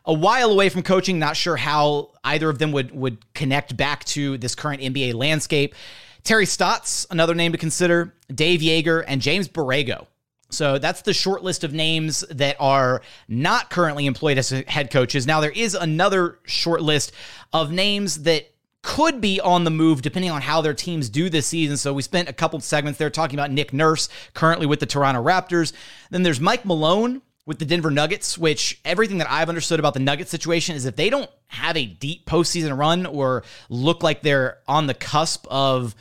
[0.05, 1.19] a while away from coaching.
[1.19, 5.75] Not sure how either of them would would connect back to this current NBA landscape.
[6.25, 10.07] Terry Stotts, another name to consider, Dave Joerger, and James Borrego.
[10.51, 15.27] So that's the short list of names that are not currently employed as head coaches.
[15.27, 17.13] Now, there is another short list
[17.53, 18.51] of names that
[18.83, 21.77] could be on the move depending on how their teams do this season.
[21.77, 25.23] So we spent a couple segments there talking about Nick Nurse, currently with the Toronto
[25.23, 25.73] Raptors.
[26.11, 30.01] Then there's Mike Malone with the Denver Nuggets, which everything that I've understood about the
[30.01, 34.59] Nuggets situation is if they don't have a deep postseason run or look like they're
[34.69, 35.95] on the cusp of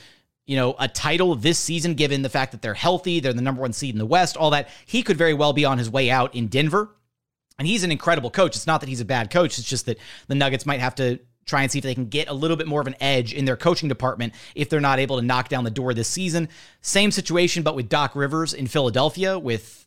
[0.45, 3.61] you know, a title this season, given the fact that they're healthy, they're the number
[3.61, 6.09] one seed in the West, all that, he could very well be on his way
[6.09, 6.89] out in Denver.
[7.59, 8.55] And he's an incredible coach.
[8.55, 11.19] It's not that he's a bad coach, it's just that the Nuggets might have to
[11.45, 13.45] try and see if they can get a little bit more of an edge in
[13.45, 16.49] their coaching department if they're not able to knock down the door this season.
[16.81, 19.85] Same situation, but with Doc Rivers in Philadelphia, with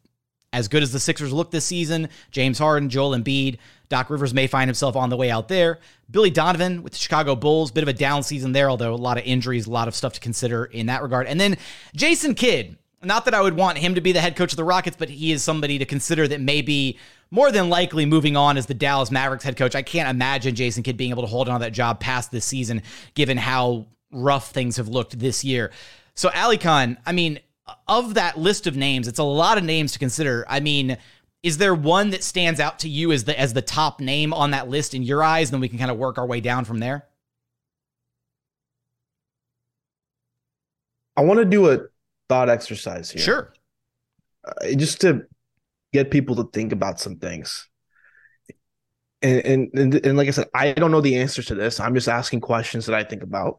[0.53, 4.47] as good as the Sixers look this season, James Harden, Joel Embiid, Doc Rivers may
[4.47, 5.79] find himself on the way out there.
[6.11, 9.19] Billy Donovan with the Chicago Bulls, bit of a down season there, although a lot
[9.19, 11.27] of injuries, a lot of stuff to consider in that regard.
[11.27, 11.57] And then
[11.95, 14.65] Jason Kidd, not that I would want him to be the head coach of the
[14.65, 16.99] Rockets, but he is somebody to consider that may be
[17.31, 19.75] more than likely moving on as the Dallas Mavericks head coach.
[19.75, 22.45] I can't imagine Jason Kidd being able to hold on to that job past this
[22.45, 22.83] season,
[23.15, 25.71] given how rough things have looked this year.
[26.15, 27.41] So, Alykhan, I mean,
[27.89, 30.45] of that list of names, it's a lot of names to consider.
[30.49, 30.97] I mean,
[31.43, 34.53] is there one that stands out to you as the as the top name on
[34.53, 35.51] that list in your eyes?
[35.51, 37.07] Then we can kind of work our way down from there.
[41.17, 41.81] I want to do a
[42.29, 43.23] thought exercise here.
[43.23, 43.53] Sure.
[44.45, 45.27] Uh, just to
[45.93, 47.69] get people to think about some things.
[49.21, 51.79] And, and, and and like I said, I don't know the answers to this.
[51.79, 53.59] I'm just asking questions that I think about.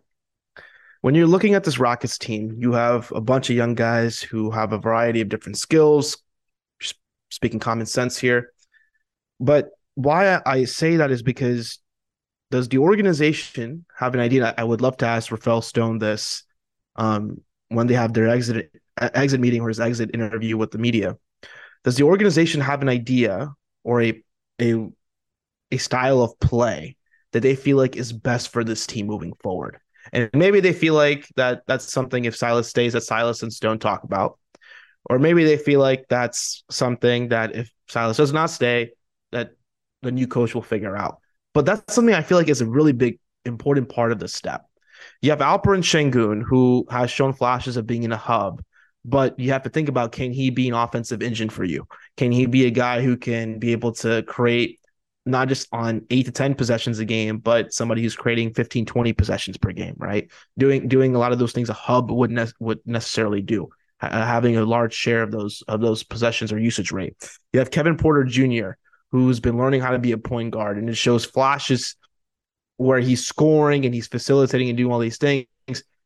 [1.03, 4.51] When you're looking at this Rockets team, you have a bunch of young guys who
[4.51, 6.15] have a variety of different skills,
[7.29, 8.53] speaking common sense here.
[9.37, 11.79] But why I say that is because
[12.51, 14.53] does the organization have an idea?
[14.57, 16.45] I would love to ask Rafael Stone this
[16.95, 21.17] um, when they have their exit exit meeting or his exit interview with the media.
[21.83, 23.51] Does the organization have an idea
[23.83, 24.23] or a
[24.61, 24.87] a
[25.69, 26.95] a style of play
[27.33, 29.79] that they feel like is best for this team moving forward?
[30.11, 33.79] And maybe they feel like that that's something if Silas stays that Silas and Stone
[33.79, 34.39] talk about.
[35.05, 38.91] Or maybe they feel like that's something that if Silas does not stay,
[39.31, 39.51] that
[40.01, 41.17] the new coach will figure out.
[41.53, 44.65] But that's something I feel like is a really big, important part of the step.
[45.21, 48.63] You have Alperen Sengun, who has shown flashes of being in a hub,
[49.05, 51.87] but you have to think about can he be an offensive engine for you?
[52.15, 54.79] Can he be a guy who can be able to create
[55.25, 59.13] not just on eight to 10 possessions a game, but somebody who's creating 15, 20
[59.13, 60.29] possessions per game, right?
[60.57, 63.69] Doing doing a lot of those things a hub would, ne- would necessarily do
[64.01, 67.15] uh, having a large share of those of those possessions or usage rate.
[67.53, 68.71] You have Kevin Porter Jr.,
[69.11, 71.95] who's been learning how to be a point guard, and it shows flashes
[72.77, 75.47] where he's scoring and he's facilitating and doing all these things.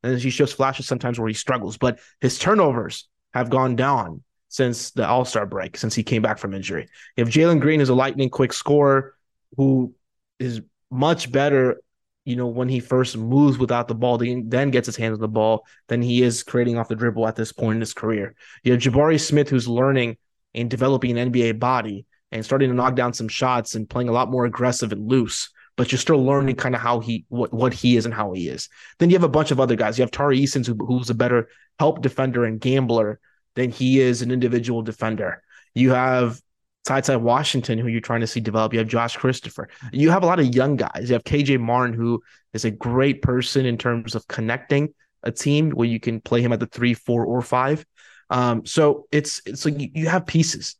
[0.04, 4.24] And he shows flashes sometimes where he struggles, but his turnovers have gone down
[4.58, 6.88] since the All Star break, since he came back from injury.
[7.18, 9.16] Have Jalen Green is a lightning quick scorer
[9.56, 9.94] who
[10.40, 11.78] is much better
[12.26, 15.30] you know, when he first moves without the ball, then gets his hands on the
[15.30, 18.36] ball, than he is creating off the dribble at this point in his career.
[18.64, 20.18] You have Jabari Smith, who's learning
[20.54, 24.12] and developing an NBA body and starting to knock down some shots and playing a
[24.12, 27.74] lot more aggressive and loose, but you're still learning kind of how he what, what
[27.74, 28.68] he is and how he is.
[29.00, 29.98] Then you have a bunch of other guys.
[29.98, 31.48] You have Tari Eason, who, who's a better
[31.80, 33.22] help defender and gambler
[33.58, 35.42] than he is an individual defender.
[35.74, 36.40] You have
[36.86, 38.72] Ty Washington, who you're trying to see develop.
[38.72, 39.68] You have Josh Christopher.
[39.92, 41.10] You have a lot of young guys.
[41.10, 42.22] You have KJ Martin, who
[42.54, 44.94] is a great person in terms of connecting
[45.24, 47.84] a team where you can play him at the three, four, or five.
[48.30, 50.76] Um, so it's it's like you, you have pieces.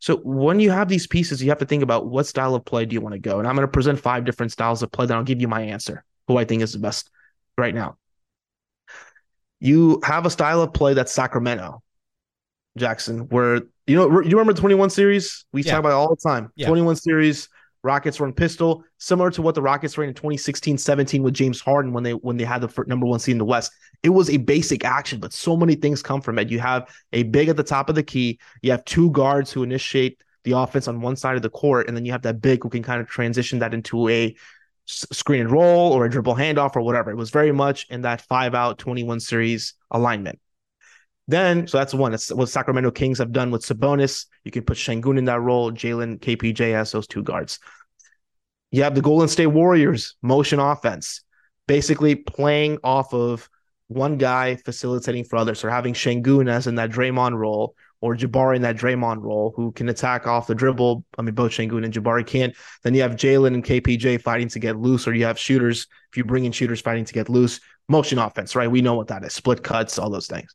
[0.00, 2.84] So when you have these pieces, you have to think about what style of play
[2.84, 3.38] do you want to go.
[3.38, 5.06] And I'm going to present five different styles of play.
[5.06, 7.10] Then I'll give you my answer, who I think is the best
[7.56, 7.96] right now.
[9.60, 11.82] You have a style of play that's Sacramento,
[12.78, 15.44] Jackson, where you know, you remember the 21 series?
[15.52, 15.72] We yeah.
[15.72, 16.52] talk about all the time.
[16.56, 16.68] Yeah.
[16.68, 17.48] 21 series,
[17.82, 22.04] Rockets run pistol, similar to what the Rockets ran in 2016-17 with James Harden when
[22.04, 23.72] they when they had the number one seed in the West.
[24.02, 26.50] It was a basic action, but so many things come from it.
[26.50, 28.38] You have a big at the top of the key.
[28.62, 31.96] You have two guards who initiate the offense on one side of the court, and
[31.96, 34.34] then you have that big who can kind of transition that into a
[34.86, 37.10] screen and roll or a dribble handoff or whatever.
[37.10, 40.40] It was very much in that five out 21 series alignment.
[41.28, 42.10] Then, so that's one.
[42.12, 44.26] That's what Sacramento Kings have done with Sabonis.
[44.44, 45.70] You can put Sengun in that role.
[45.70, 47.58] Jalen KPJ has those two guards.
[48.70, 51.22] You have the Golden State Warriors motion offense,
[51.66, 53.48] basically playing off of
[53.88, 58.56] one guy facilitating for others, or having Sengun as in that Draymond role, or Jabari
[58.56, 61.04] in that Draymond role, who can attack off the dribble.
[61.18, 62.54] I mean, both Sengun and Jabari can't.
[62.84, 65.86] Then you have Jalen and KPJ fighting to get loose, or you have shooters.
[66.10, 68.70] If you bring in shooters fighting to get loose, motion offense, right?
[68.70, 70.52] We know what that is: split cuts, all those things.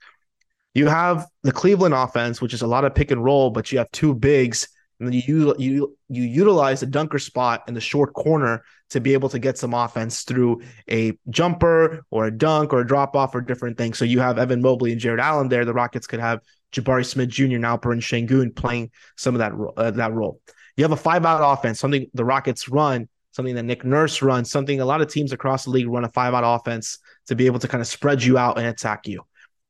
[0.73, 3.77] You have the Cleveland offense, which is a lot of pick and roll, but you
[3.77, 4.67] have two bigs,
[4.99, 9.13] and then you you you utilize the dunker spot in the short corner to be
[9.13, 13.35] able to get some offense through a jumper or a dunk or a drop off
[13.35, 13.97] or different things.
[13.97, 15.65] So you have Evan Mobley and Jarrett Allen there.
[15.65, 16.39] The Rockets could have
[16.71, 17.43] Jabari Smith Jr.
[17.43, 20.41] and Alperen Sengun playing some of that uh, that role.
[20.75, 24.49] You have a five out offense, something the Rockets run, something that Nick Nurse runs,
[24.49, 27.45] something a lot of teams across the league run a five out offense to be
[27.45, 29.23] able to kind of spread you out and attack you.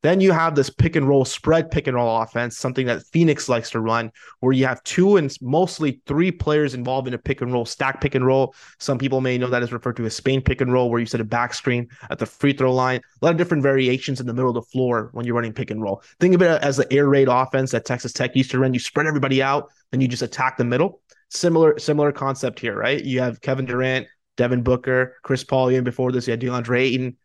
[0.04, 3.48] Then you have this pick and roll, spread pick and roll offense, something that Phoenix
[3.48, 4.12] likes to run,
[4.42, 8.02] where you have two and mostly three players involved in a pick and roll, stack
[8.02, 8.54] pick and roll.
[8.80, 11.06] Some people may know that is referred to as Spain pick and roll, where you
[11.06, 13.00] set a back screen at the free throw line.
[13.22, 15.72] A lot of different variations in the middle of the floor when you're running pick
[15.72, 16.04] and roll.
[16.20, 18.74] Think of it as the air raid offense that Texas Tech used to run.
[18.74, 21.02] You spread everybody out, then you just attack the middle.
[21.30, 23.02] Similar, similar concept here, right?
[23.02, 25.72] You have Kevin Durant, Devin Booker, Chris Paul.
[25.72, 27.18] Even before this, you had DeAndre Ayton,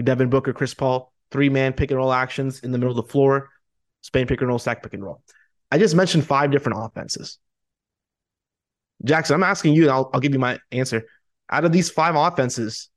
[0.00, 3.10] Devin Booker, Chris Paul three man pick and roll actions in the middle of the
[3.10, 3.50] floor,
[4.02, 5.20] Spain pick and roll, stack pick and roll.
[5.72, 7.38] I just mentioned five different offenses.
[9.04, 11.02] Jackson, I'm asking you, and I'll, I'll give you my answer.
[11.50, 12.88] Out of these five offenses,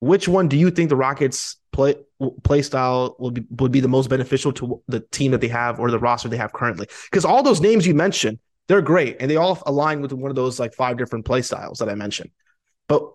[0.00, 1.94] which one do you think the Rockets play
[2.42, 5.78] play style would be would be the most beneficial to the team that they have
[5.78, 6.88] or the roster they have currently?
[7.08, 10.36] Because all those names you mentioned, they're great and they all align with one of
[10.36, 12.32] those like five different play styles that I mentioned.
[12.88, 13.08] But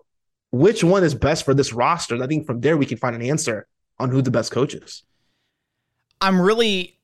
[0.52, 2.20] which one is best for this roster?
[2.22, 3.68] I think from there we can find an answer
[4.00, 5.04] on who the best coach is.
[6.20, 6.98] I'm really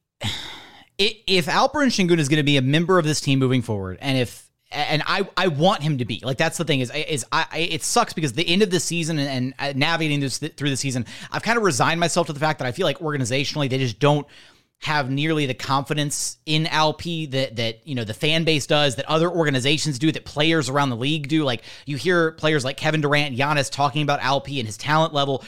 [0.98, 4.18] if Alperen Sengun is going to be a member of this team moving forward, and
[4.18, 7.46] if and I I want him to be like that's the thing is is I
[7.70, 10.76] it sucks because the end of the season and, and uh, navigating this through the
[10.76, 13.78] season I've kind of resigned myself to the fact that I feel like organizationally they
[13.78, 14.26] just don't
[14.78, 19.06] have nearly the confidence in LP that that you know the fan base does, that
[19.06, 21.44] other organizations do, that players around the league do.
[21.44, 25.44] Like you hear players like Kevin Durant, Giannis talking about LP and his talent level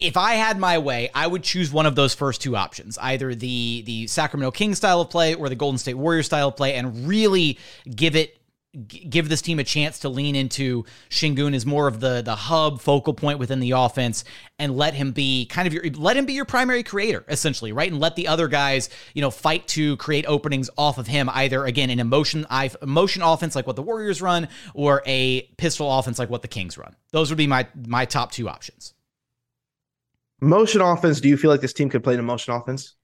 [0.00, 3.34] if I had my way, I would choose one of those first two options, either
[3.34, 6.74] the the Sacramento Kings style of play or the Golden State Warriors style of play,
[6.74, 7.58] and really
[7.94, 8.38] give it
[8.86, 12.80] give this team a chance to lean into Sengun as more of the the hub
[12.80, 14.24] focal point within the offense
[14.58, 17.90] and let him be kind of your let him be your primary creator essentially right?
[17.90, 21.64] And let the other guys you know fight to create openings off of him either
[21.64, 26.18] again an emotion motion motion offense like what the Warriors run or a pistol offense
[26.18, 26.94] like what the Kings run.
[27.10, 28.92] Those would be my my top two options
[30.40, 31.20] Motion offense.
[31.20, 32.94] Do you feel like this team could play in a motion offense?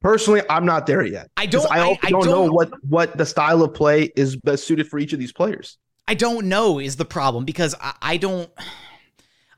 [0.00, 1.30] Personally, I'm not there yet.
[1.36, 1.70] I don't.
[1.70, 4.88] I, I, I don't, don't know what what the style of play is best suited
[4.88, 5.76] for each of these players.
[6.06, 8.50] I don't know is the problem because I, I don't.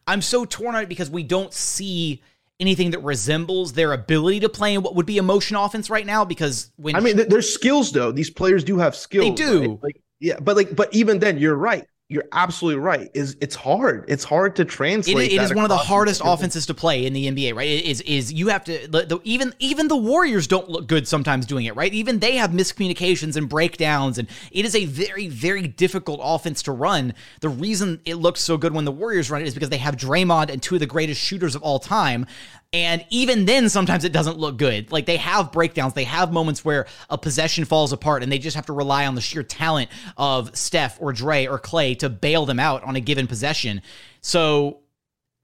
[0.07, 2.23] I'm so torn on it because we don't see
[2.59, 6.07] anything that resembles their ability to play in what would be a motion offense right
[6.07, 6.25] now.
[6.25, 8.11] Because when I mean, there's skills though.
[8.11, 9.27] These players do have skills.
[9.27, 9.61] They do.
[9.61, 9.79] Right?
[9.83, 13.09] Like, yeah, but like, but even then, you're right you're absolutely right.
[13.15, 14.05] Is it's hard.
[14.09, 15.31] It's hard to translate.
[15.31, 17.55] it, it is one of the hardest offenses to play in the NBA.
[17.55, 17.69] Right?
[17.69, 21.07] It is is you have to the, the, even even the Warriors don't look good
[21.07, 21.77] sometimes doing it.
[21.77, 21.95] Right?
[21.95, 26.73] Even they have miscommunications and breakdowns, and it is a very very difficult offense to
[26.73, 27.15] run.
[27.43, 29.95] The reason it looks so good when the Warriors run it is because they have
[29.95, 32.27] Draymond and two of the greatest shooters of all time.
[32.73, 34.93] And even then, sometimes it doesn't look good.
[34.93, 38.55] Like they have breakdowns, they have moments where a possession falls apart, and they just
[38.55, 42.47] have to rely on the sheer talent of Steph or Dre or Clay to bail
[42.47, 43.83] them out on a given possession.
[44.21, 44.81] So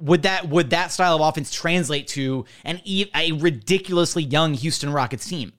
[0.01, 5.27] would that would that style of offense translate to an a ridiculously young Houston Rockets
[5.29, 5.53] team?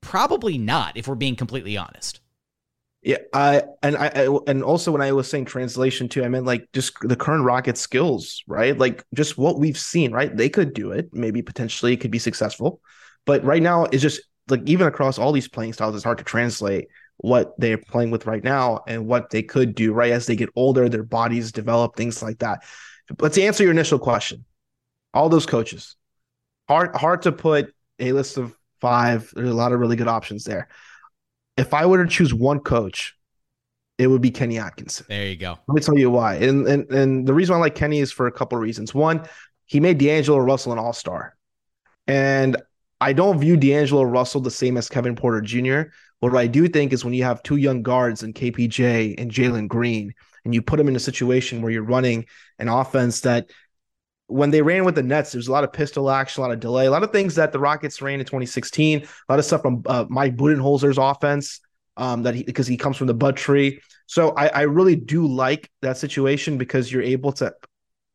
[0.00, 2.20] Probably not, if we're being completely honest.
[3.02, 6.46] Yeah, I and I, I, and also when I was saying translation too, I meant
[6.46, 8.78] like just the current Rocket skills, right?
[8.78, 10.34] Like just what we've seen, right?
[10.34, 12.80] They could do it, maybe potentially could be successful,
[13.26, 16.24] but right now it's just like even across all these playing styles, it's hard to
[16.24, 16.86] translate
[17.16, 20.50] what they're playing with right now and what they could do right as they get
[20.54, 22.62] older, their bodies develop, things like that.
[23.18, 24.44] But to answer your initial question,
[25.12, 25.96] all those coaches,
[26.68, 29.32] hard hard to put a list of five.
[29.34, 30.68] There's a lot of really good options there
[31.56, 33.16] if I were to choose one coach,
[33.98, 35.06] it would be Kenny Atkinson.
[35.08, 35.58] There you go.
[35.68, 36.36] Let me tell you why.
[36.36, 38.94] And and and the reason I like Kenny is for a couple of reasons.
[38.94, 39.26] One,
[39.66, 41.36] he made D'Angelo Russell an all-star.
[42.06, 42.56] And
[43.00, 45.90] I don't view D'Angelo Russell the same as Kevin Porter Jr.
[46.20, 49.68] What I do think is when you have two young guards in KPJ and Jalen
[49.68, 52.26] Green, and you put them in a situation where you're running
[52.58, 53.50] an offense that
[54.32, 56.60] when they ran with the Nets, there's a lot of pistol action, a lot of
[56.60, 59.62] delay, a lot of things that the Rockets ran in 2016, a lot of stuff
[59.62, 61.60] from uh, Mike Budenholzer's offense
[61.96, 63.80] um, that because he comes from the Bud tree.
[64.06, 67.54] So I, I really do like that situation because you're able to,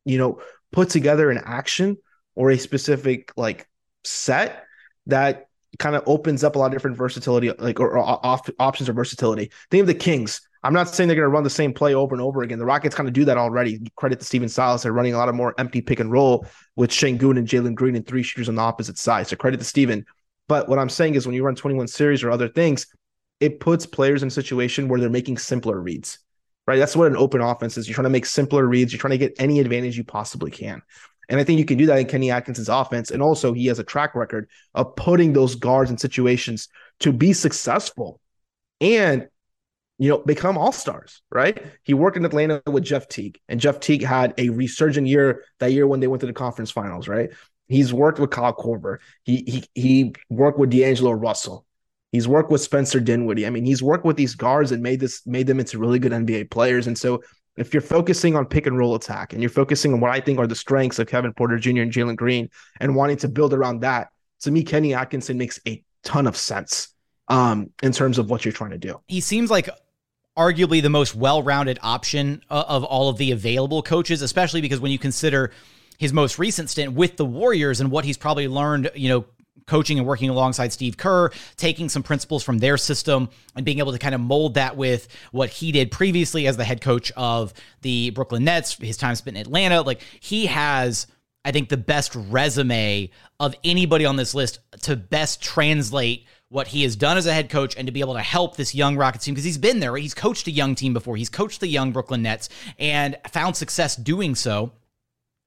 [0.06, 1.98] you know, put together an action
[2.36, 3.68] or a specific like
[4.04, 4.66] set
[5.06, 5.48] that
[5.80, 8.20] kind of opens up a lot of different versatility, like or, or
[8.60, 9.52] options or versatility.
[9.70, 10.42] Think of the Kings.
[10.63, 12.60] I'm not saying they're going to run the same play over and over again.
[12.60, 13.80] The Rockets kind of do that already.
[13.96, 14.84] Credit to Stephen Silas.
[14.84, 17.96] They're running a lot of more empty pick and roll with Sengun and Jalen Green
[17.96, 19.27] and three shooters on the opposite side.
[19.27, 20.06] So credit to Stephen.
[20.48, 22.88] But what I'm saying is when you run 21 series or other things,
[23.40, 26.19] it puts players in a situation where they're making simpler reads,
[26.65, 26.77] right?
[26.77, 27.88] That's what an open offense is.
[27.88, 28.92] You're trying to make simpler reads.
[28.92, 30.82] You're trying to get any advantage you possibly can.
[31.29, 33.12] And I think you can do that in Kenny Atkinson's offense.
[33.12, 36.69] And also, he has a track record of putting those guards in situations
[37.02, 38.19] to be successful.
[38.79, 39.27] And
[39.98, 41.63] you know, become all stars, right?
[41.83, 45.71] He worked in Atlanta with Jeff Teague, and Jeff Teague had a resurgent year that
[45.71, 47.29] year when they went to the conference finals, right?
[47.67, 48.98] He's worked with Kyle Korver.
[49.23, 51.65] He he he worked with D'Angelo Russell.
[52.12, 53.45] He's worked with Spencer Dinwiddie.
[53.45, 56.13] I mean, he's worked with these guards and made this made them into really good
[56.13, 56.87] NBA players.
[56.87, 57.21] And so
[57.58, 60.39] if you're focusing on pick and roll attack and you're focusing on what I think
[60.39, 61.81] are the strengths of Kevin Porter Jr.
[61.81, 64.10] and Jalen Green and wanting to build around that,
[64.41, 66.89] to me, Kenny Atkinson makes a ton of sense
[67.27, 69.02] um, in terms of what you're trying to do.
[69.08, 69.69] He seems like
[70.38, 74.92] arguably the most well-rounded option uh, of all of the available coaches, especially because when
[74.92, 75.52] you consider
[75.98, 79.25] his most recent stint with the Warriors and what he's probably learned, you know,
[79.65, 83.92] coaching and working alongside Steve Kerr, taking some principles from their system and being able
[83.92, 87.54] to kind of mold that with what he did previously as the head coach of
[87.81, 89.81] the Brooklyn Nets, his time spent in Atlanta.
[89.81, 91.08] Like he has,
[91.44, 93.10] I think, the best resume
[93.40, 97.50] of anybody on this list to best translate what he has done as a head
[97.50, 99.91] coach and to be able to help this young Rockets team because he's been there.
[99.91, 100.02] Right?
[100.02, 101.17] He's coached a young team before.
[101.17, 104.71] He's coached the young Brooklyn Nets and found success doing so.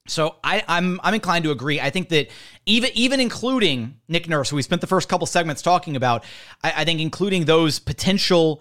[0.06, 1.80] So I, I'm I'm inclined to agree.
[1.80, 2.28] I think that
[2.66, 6.24] even even including Nick Nurse, who we spent the first couple segments talking about,
[6.62, 8.60] I, I think including those potential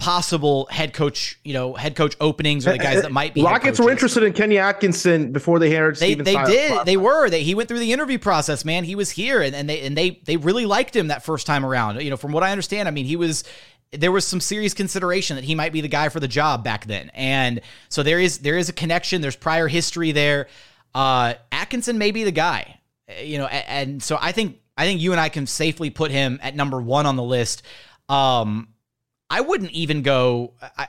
[0.00, 3.42] possible head coach, you know, head coach openings or the guys that might be.
[3.42, 5.96] Rockets were interested in Kenny Atkinson before they hired.
[5.96, 6.50] They Stephen they Silas.
[6.50, 8.64] did they were they he went through the interview process.
[8.64, 11.46] Man, he was here and, and they and they they really liked him that first
[11.46, 12.00] time around.
[12.02, 13.44] You know, from what I understand, I mean, he was
[13.92, 16.86] there was some serious consideration that he might be the guy for the job back
[16.86, 17.10] then.
[17.12, 19.20] And so there is there is a connection.
[19.20, 20.48] There's prior history there.
[20.94, 22.80] Uh, Atkinson may be the guy,
[23.22, 26.10] you know, and, and so I think I think you and I can safely put
[26.10, 27.62] him at number one on the list.
[28.08, 28.68] Um,
[29.30, 30.54] I wouldn't even go.
[30.76, 30.88] I,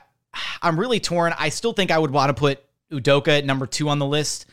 [0.60, 1.32] I'm really torn.
[1.38, 4.46] I still think I would want to put Udoka at number two on the list,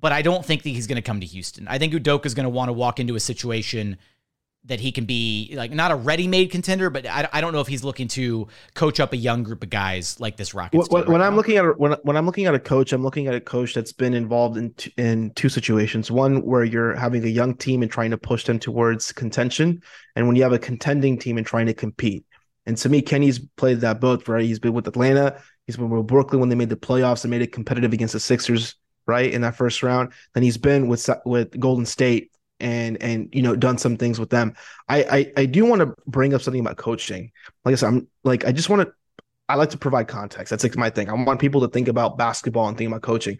[0.00, 1.68] but I don't think that he's going to come to Houston.
[1.68, 3.96] I think Udoka is going to want to walk into a situation
[4.64, 7.66] that he can be like not a ready-made contender, but I, I don't know if
[7.66, 10.90] he's looking to coach up a young group of guys like this Rockets.
[10.90, 12.92] When, team when right I'm looking at a, when when I'm looking at a coach,
[12.92, 16.10] I'm looking at a coach that's been involved in t- in two situations.
[16.10, 19.82] One where you're having a young team and trying to push them towards contention,
[20.14, 22.24] and when you have a contending team and trying to compete.
[22.70, 24.28] And to me, Kenny's played that both.
[24.28, 27.30] Right, he's been with Atlanta, he's been with Brooklyn when they made the playoffs and
[27.32, 28.76] made it competitive against the Sixers.
[29.06, 33.42] Right in that first round, then he's been with with Golden State and and you
[33.42, 34.54] know done some things with them.
[34.88, 37.32] I I, I do want to bring up something about coaching.
[37.64, 38.92] Like I said, I'm like I just want to
[39.48, 40.50] I like to provide context.
[40.50, 41.08] That's like my thing.
[41.08, 43.38] I want people to think about basketball and think about coaching.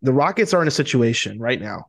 [0.00, 1.84] The Rockets are in a situation right now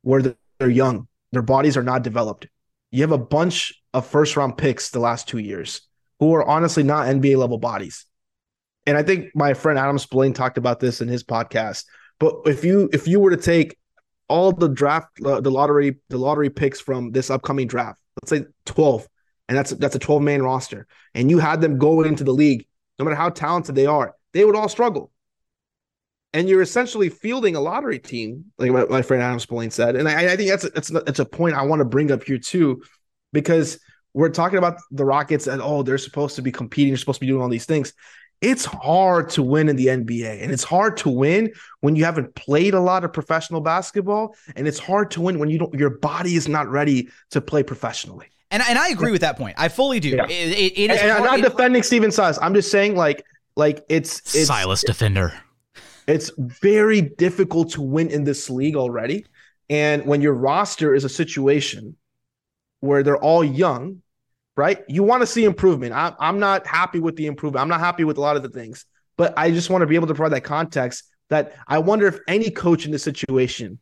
[0.00, 2.46] where they're young, their bodies are not developed.
[2.90, 5.82] You have a bunch of first round picks the last two years
[6.20, 8.06] who are honestly not NBA level bodies.
[8.86, 11.86] And I think my friend Adam Spillane talked about this in his podcast.
[12.18, 13.76] But if you if you were to take
[14.28, 18.44] all the draft uh, the lottery the lottery picks from this upcoming draft, let's say
[18.66, 19.08] 12,
[19.48, 22.66] and that's that's a 12 man roster, and you had them go into the league,
[22.98, 25.10] no matter how talented they are, they would all struggle.
[26.32, 29.96] And you're essentially fielding a lottery team, like my, my friend Adam Spillane said.
[29.96, 32.12] And I, I think that's a, that's a, that's a point I want to bring
[32.12, 32.82] up here too,
[33.32, 33.80] because
[34.14, 37.26] we're talking about the Rockets and oh, they're supposed to be competing, they're supposed to
[37.26, 37.92] be doing all these things.
[38.40, 42.34] It's hard to win in the NBA, and it's hard to win when you haven't
[42.34, 45.90] played a lot of professional basketball, and it's hard to win when you don't your
[45.90, 48.28] body is not ready to play professionally.
[48.50, 49.56] and and I agree with that point.
[49.58, 50.08] I fully do.
[50.10, 50.24] Yeah.
[50.24, 52.38] It, it, it is and I'm not it- defending Stephen Silas.
[52.40, 53.24] I'm just saying, like,
[53.56, 55.34] like it's it's Silas defender.
[56.06, 59.26] it's very difficult to win in this league already.
[59.68, 61.94] And when your roster is a situation
[62.80, 64.02] where they're all young,
[64.56, 64.82] right?
[64.88, 65.92] You want to see improvement.
[65.92, 67.62] I, I'm not happy with the improvement.
[67.62, 68.84] I'm not happy with a lot of the things,
[69.16, 72.18] but I just want to be able to provide that context that I wonder if
[72.26, 73.78] any coach in this situation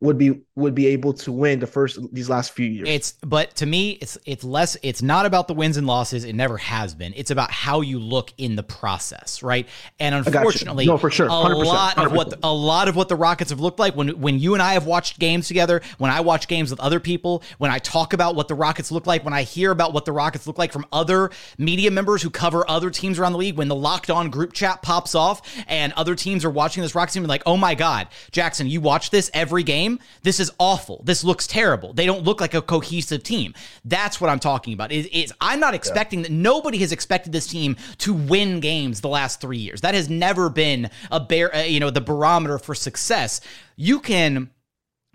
[0.00, 2.88] would be would be able to win the first these last few years.
[2.88, 4.76] It's but to me, it's it's less.
[4.82, 6.24] It's not about the wins and losses.
[6.24, 7.12] It never has been.
[7.16, 9.68] It's about how you look in the process, right?
[9.98, 11.26] And unfortunately, No, for sure.
[11.26, 12.38] a 100%, lot of what 100%.
[12.42, 14.86] a lot of what the Rockets have looked like when when you and I have
[14.86, 18.48] watched games together, when I watch games with other people, when I talk about what
[18.48, 21.30] the Rockets look like, when I hear about what the Rockets look like from other
[21.58, 24.80] media members who cover other teams around the league, when the locked on group chat
[24.80, 28.08] pops off and other teams are watching this Rockets team and like, oh my God,
[28.30, 29.89] Jackson, you watch this every game.
[30.22, 31.02] This is awful.
[31.04, 31.92] This looks terrible.
[31.92, 33.54] They don't look like a cohesive team.
[33.84, 34.92] That's what I'm talking about.
[34.92, 39.08] Is, is I'm not expecting that nobody has expected this team to win games the
[39.08, 39.80] last three years.
[39.80, 43.40] That has never been a bear, uh, you know, the barometer for success.
[43.76, 44.50] You can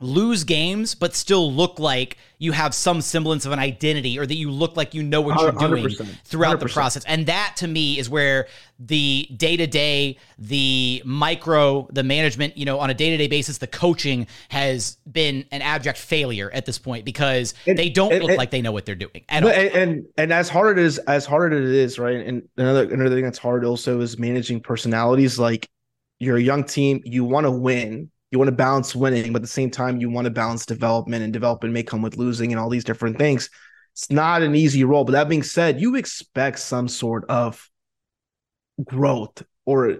[0.02, 4.36] lose games but still look like you have some semblance of an identity or that
[4.36, 6.18] you look like you know what you're doing 100%.
[6.26, 8.46] throughout the process and that to me is where
[8.78, 14.98] the day-to-day the micro the management you know on a day-to-day basis the coaching has
[15.10, 18.52] been an abject failure at this point because And- they don't and- look and- like
[18.52, 19.50] they know what they're doing at all.
[19.50, 22.18] And, and and as hard it is, as hard as it is, right?
[22.18, 25.39] And another another thing that's hard also is managing personalities.
[25.39, 25.70] Like
[26.20, 29.44] you're a young team, you want to win, you want to balance winning, but at
[29.44, 32.60] the same time, you want to balance development, and development may come with losing and
[32.60, 33.50] all these different things.
[33.94, 35.06] It's not an easy role.
[35.06, 37.70] But that being said, you expect some sort of
[38.84, 40.00] growth or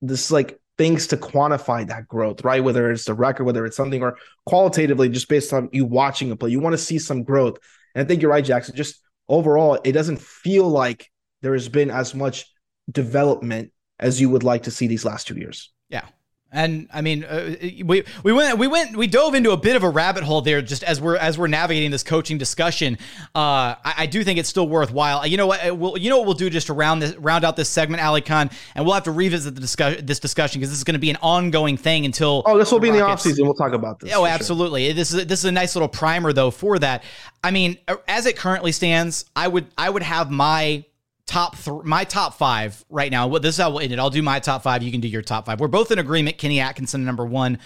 [0.00, 2.62] this like things to quantify that growth, right?
[2.62, 4.16] Whether it's the record, whether it's something or
[4.46, 7.58] qualitatively, just based on you watching a play, you want to see some growth.
[7.96, 8.76] And I think you're right, Jackson.
[8.76, 11.10] Just overall, it doesn't feel like
[11.40, 12.46] there has been as much
[12.88, 15.72] development as you would like to see these last two years.
[15.88, 16.06] Yeah.
[16.52, 19.82] And I mean, uh, we we went we went we dove into a bit of
[19.82, 22.98] a rabbit hole there just as we're as we're navigating this coaching discussion.
[23.34, 25.26] Uh, I, I, do think it's still worthwhile.
[25.26, 25.78] You know what?
[25.78, 28.52] We'll, you know what we'll do just to round this round out this segment, Alykhan,
[28.74, 31.08] and we'll have to revisit the discussion this discussion because this is going to be
[31.08, 32.42] an ongoing thing until.
[32.44, 33.46] Oh, this will be in the off season.
[33.46, 34.12] We'll talk about this.
[34.14, 34.86] Oh, absolutely.
[34.86, 34.94] Sure.
[34.94, 37.02] This is this is a nice little primer though for that.
[37.42, 40.84] I mean, as it currently stands, I would I would have my
[41.26, 43.26] top th- my top five right now.
[43.26, 43.98] Well, this is how we'll end it.
[43.98, 44.82] I'll do my top five.
[44.82, 45.60] You can do your top five.
[45.60, 46.38] We're both in agreement.
[46.38, 47.58] Kenny Atkinson number one.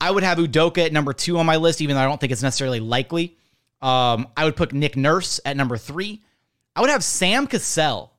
[0.00, 2.32] I would have Udoka at number two on my list, even though I don't think
[2.32, 3.36] it's necessarily likely.
[3.80, 6.22] Um, I would put Nick Nurse at number three.
[6.74, 8.12] I would have Sam Cassell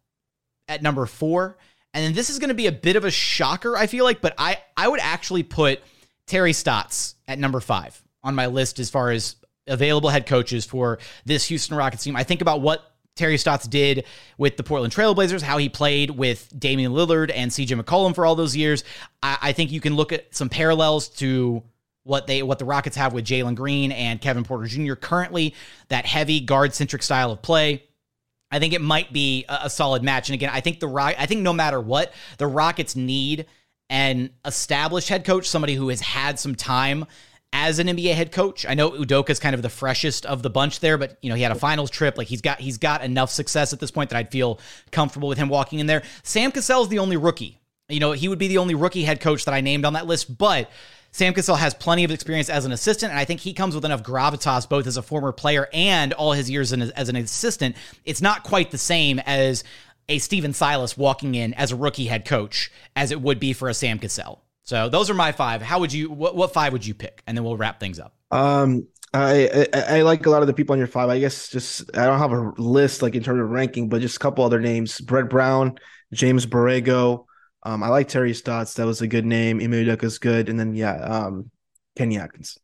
[0.68, 1.58] at number four.
[1.94, 4.22] And then this is going to be a bit of a shocker, I feel like,
[4.22, 5.82] but I, I would actually put
[6.26, 9.36] Terry Stotts at number five on my list as far as
[9.68, 12.16] available head coaches for this Houston Rockets team.
[12.16, 14.06] I think about what Terry Stotts did
[14.38, 18.36] with the Portland Trailblazers, how he played with Damian Lillard and CJ McCollum for all
[18.36, 18.84] those years.
[19.22, 21.64] I, I think you can look at some parallels to
[22.04, 24.96] what they what the Rockets have with Jalen Green and Kevin Porter Jr.
[24.96, 25.54] currently,
[25.90, 27.84] that heavy guard centric style of play.
[28.52, 30.30] I think it might be a, a solid match.
[30.30, 33.46] And again, I think the Rock I think no matter what, the Rockets need
[33.90, 37.06] an established head coach, somebody who has had some time
[37.54, 38.66] as an NBA head coach.
[38.66, 41.36] I know Udoka is kind of the freshest of the bunch there, but you know
[41.36, 42.18] he had a finals trip.
[42.18, 44.60] Like he's got he's got enough success at this point that I'd feel
[44.92, 46.02] comfortable with him walking in there.
[46.24, 47.60] Sam Cassell is the only rookie.
[47.88, 50.08] You know he would be the only rookie head coach that I named on that
[50.08, 50.70] list, but.
[51.16, 53.86] Sam Cassell has plenty of experience as an assistant, and I think he comes with
[53.86, 57.76] enough gravitas, both as a former player and all his years as an assistant.
[58.04, 59.64] It's not quite the same as
[60.10, 63.70] a Stephen Silas walking in as a rookie head coach as it would be for
[63.70, 64.43] a Sam Cassell.
[64.64, 65.62] So those are my five.
[65.62, 66.10] How would you?
[66.12, 67.22] What, what five would you pick?
[67.28, 68.16] And then we'll wrap things up.
[68.32, 71.10] Um, I, I, I like a lot of the people on your five.
[71.10, 74.16] I guess just I don't have a list like in terms of ranking, but just
[74.16, 75.78] a couple other names: Brett Brown,
[76.14, 77.26] James Borrego.
[77.64, 78.74] Um, I like Terry Stotts.
[78.76, 79.62] That was a good name.
[79.62, 81.52] Ime is good, and then yeah, um,
[81.96, 82.58] Kenny Atkins.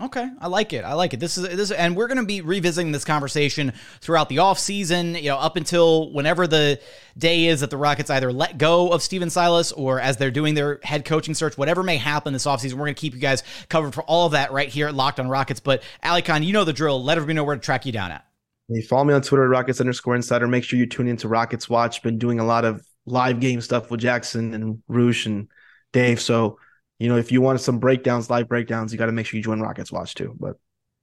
[0.00, 0.84] Okay, I like it.
[0.84, 1.18] I like it.
[1.18, 5.16] This is this, and we're going to be revisiting this conversation throughout the off season.
[5.16, 6.80] You know, up until whenever the
[7.16, 10.54] day is that the Rockets either let go of Stephen Silas or as they're doing
[10.54, 13.42] their head coaching search, whatever may happen this offseason, we're going to keep you guys
[13.68, 15.58] covered for all of that right here at Locked On Rockets.
[15.58, 17.02] But Alykhan, you know the drill.
[17.02, 18.24] Let everybody know where to track you down at.
[18.68, 20.46] You follow me on Twitter Rockets underscore Insider.
[20.46, 22.02] Make sure you tune into Rockets Watch.
[22.02, 25.48] Been doing a lot of live game stuff with Jackson and Roosh and
[25.92, 26.20] Dave.
[26.20, 26.58] So
[26.98, 29.44] you know, if you want some breakdowns, live breakdowns, you got to make sure you
[29.44, 30.34] join Rockets Watch too.
[30.38, 30.56] But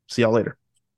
[0.07, 0.57] see y'all later.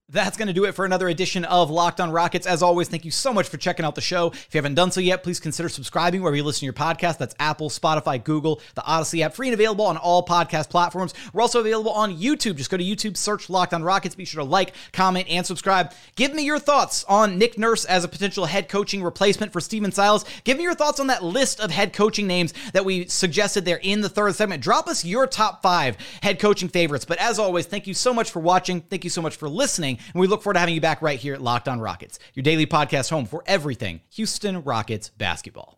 [0.10, 2.48] That's going to do it for another edition of Locked on Rockets.
[2.48, 4.28] As always, thank you so much for checking out the show.
[4.28, 7.18] If you haven't done so yet, please consider subscribing wherever you listen to your podcast.
[7.18, 11.14] That's Apple, Spotify, Google, the Odyssey app, free and available on all podcast platforms.
[11.34, 12.56] We're also available on YouTube.
[12.56, 14.16] Just go to YouTube, search Locked on Rockets.
[14.16, 15.92] Be sure to like, comment, and subscribe.
[16.16, 19.92] Give me your thoughts on Nick Nurse as a potential head coaching replacement for Stephen
[19.92, 20.24] Silas.
[20.46, 23.82] Give me your thoughts on that list of head coaching names that we suggested there
[23.84, 24.64] in the third segment.
[24.64, 27.04] Drop us your top five head coaching favorites.
[27.04, 28.80] But as always, thank you so much for watching.
[28.80, 29.97] Thank you so much for listening.
[30.14, 32.44] And we look forward to having you back right here at Locked On Rockets, your
[32.44, 35.77] daily podcast home for everything Houston Rockets basketball.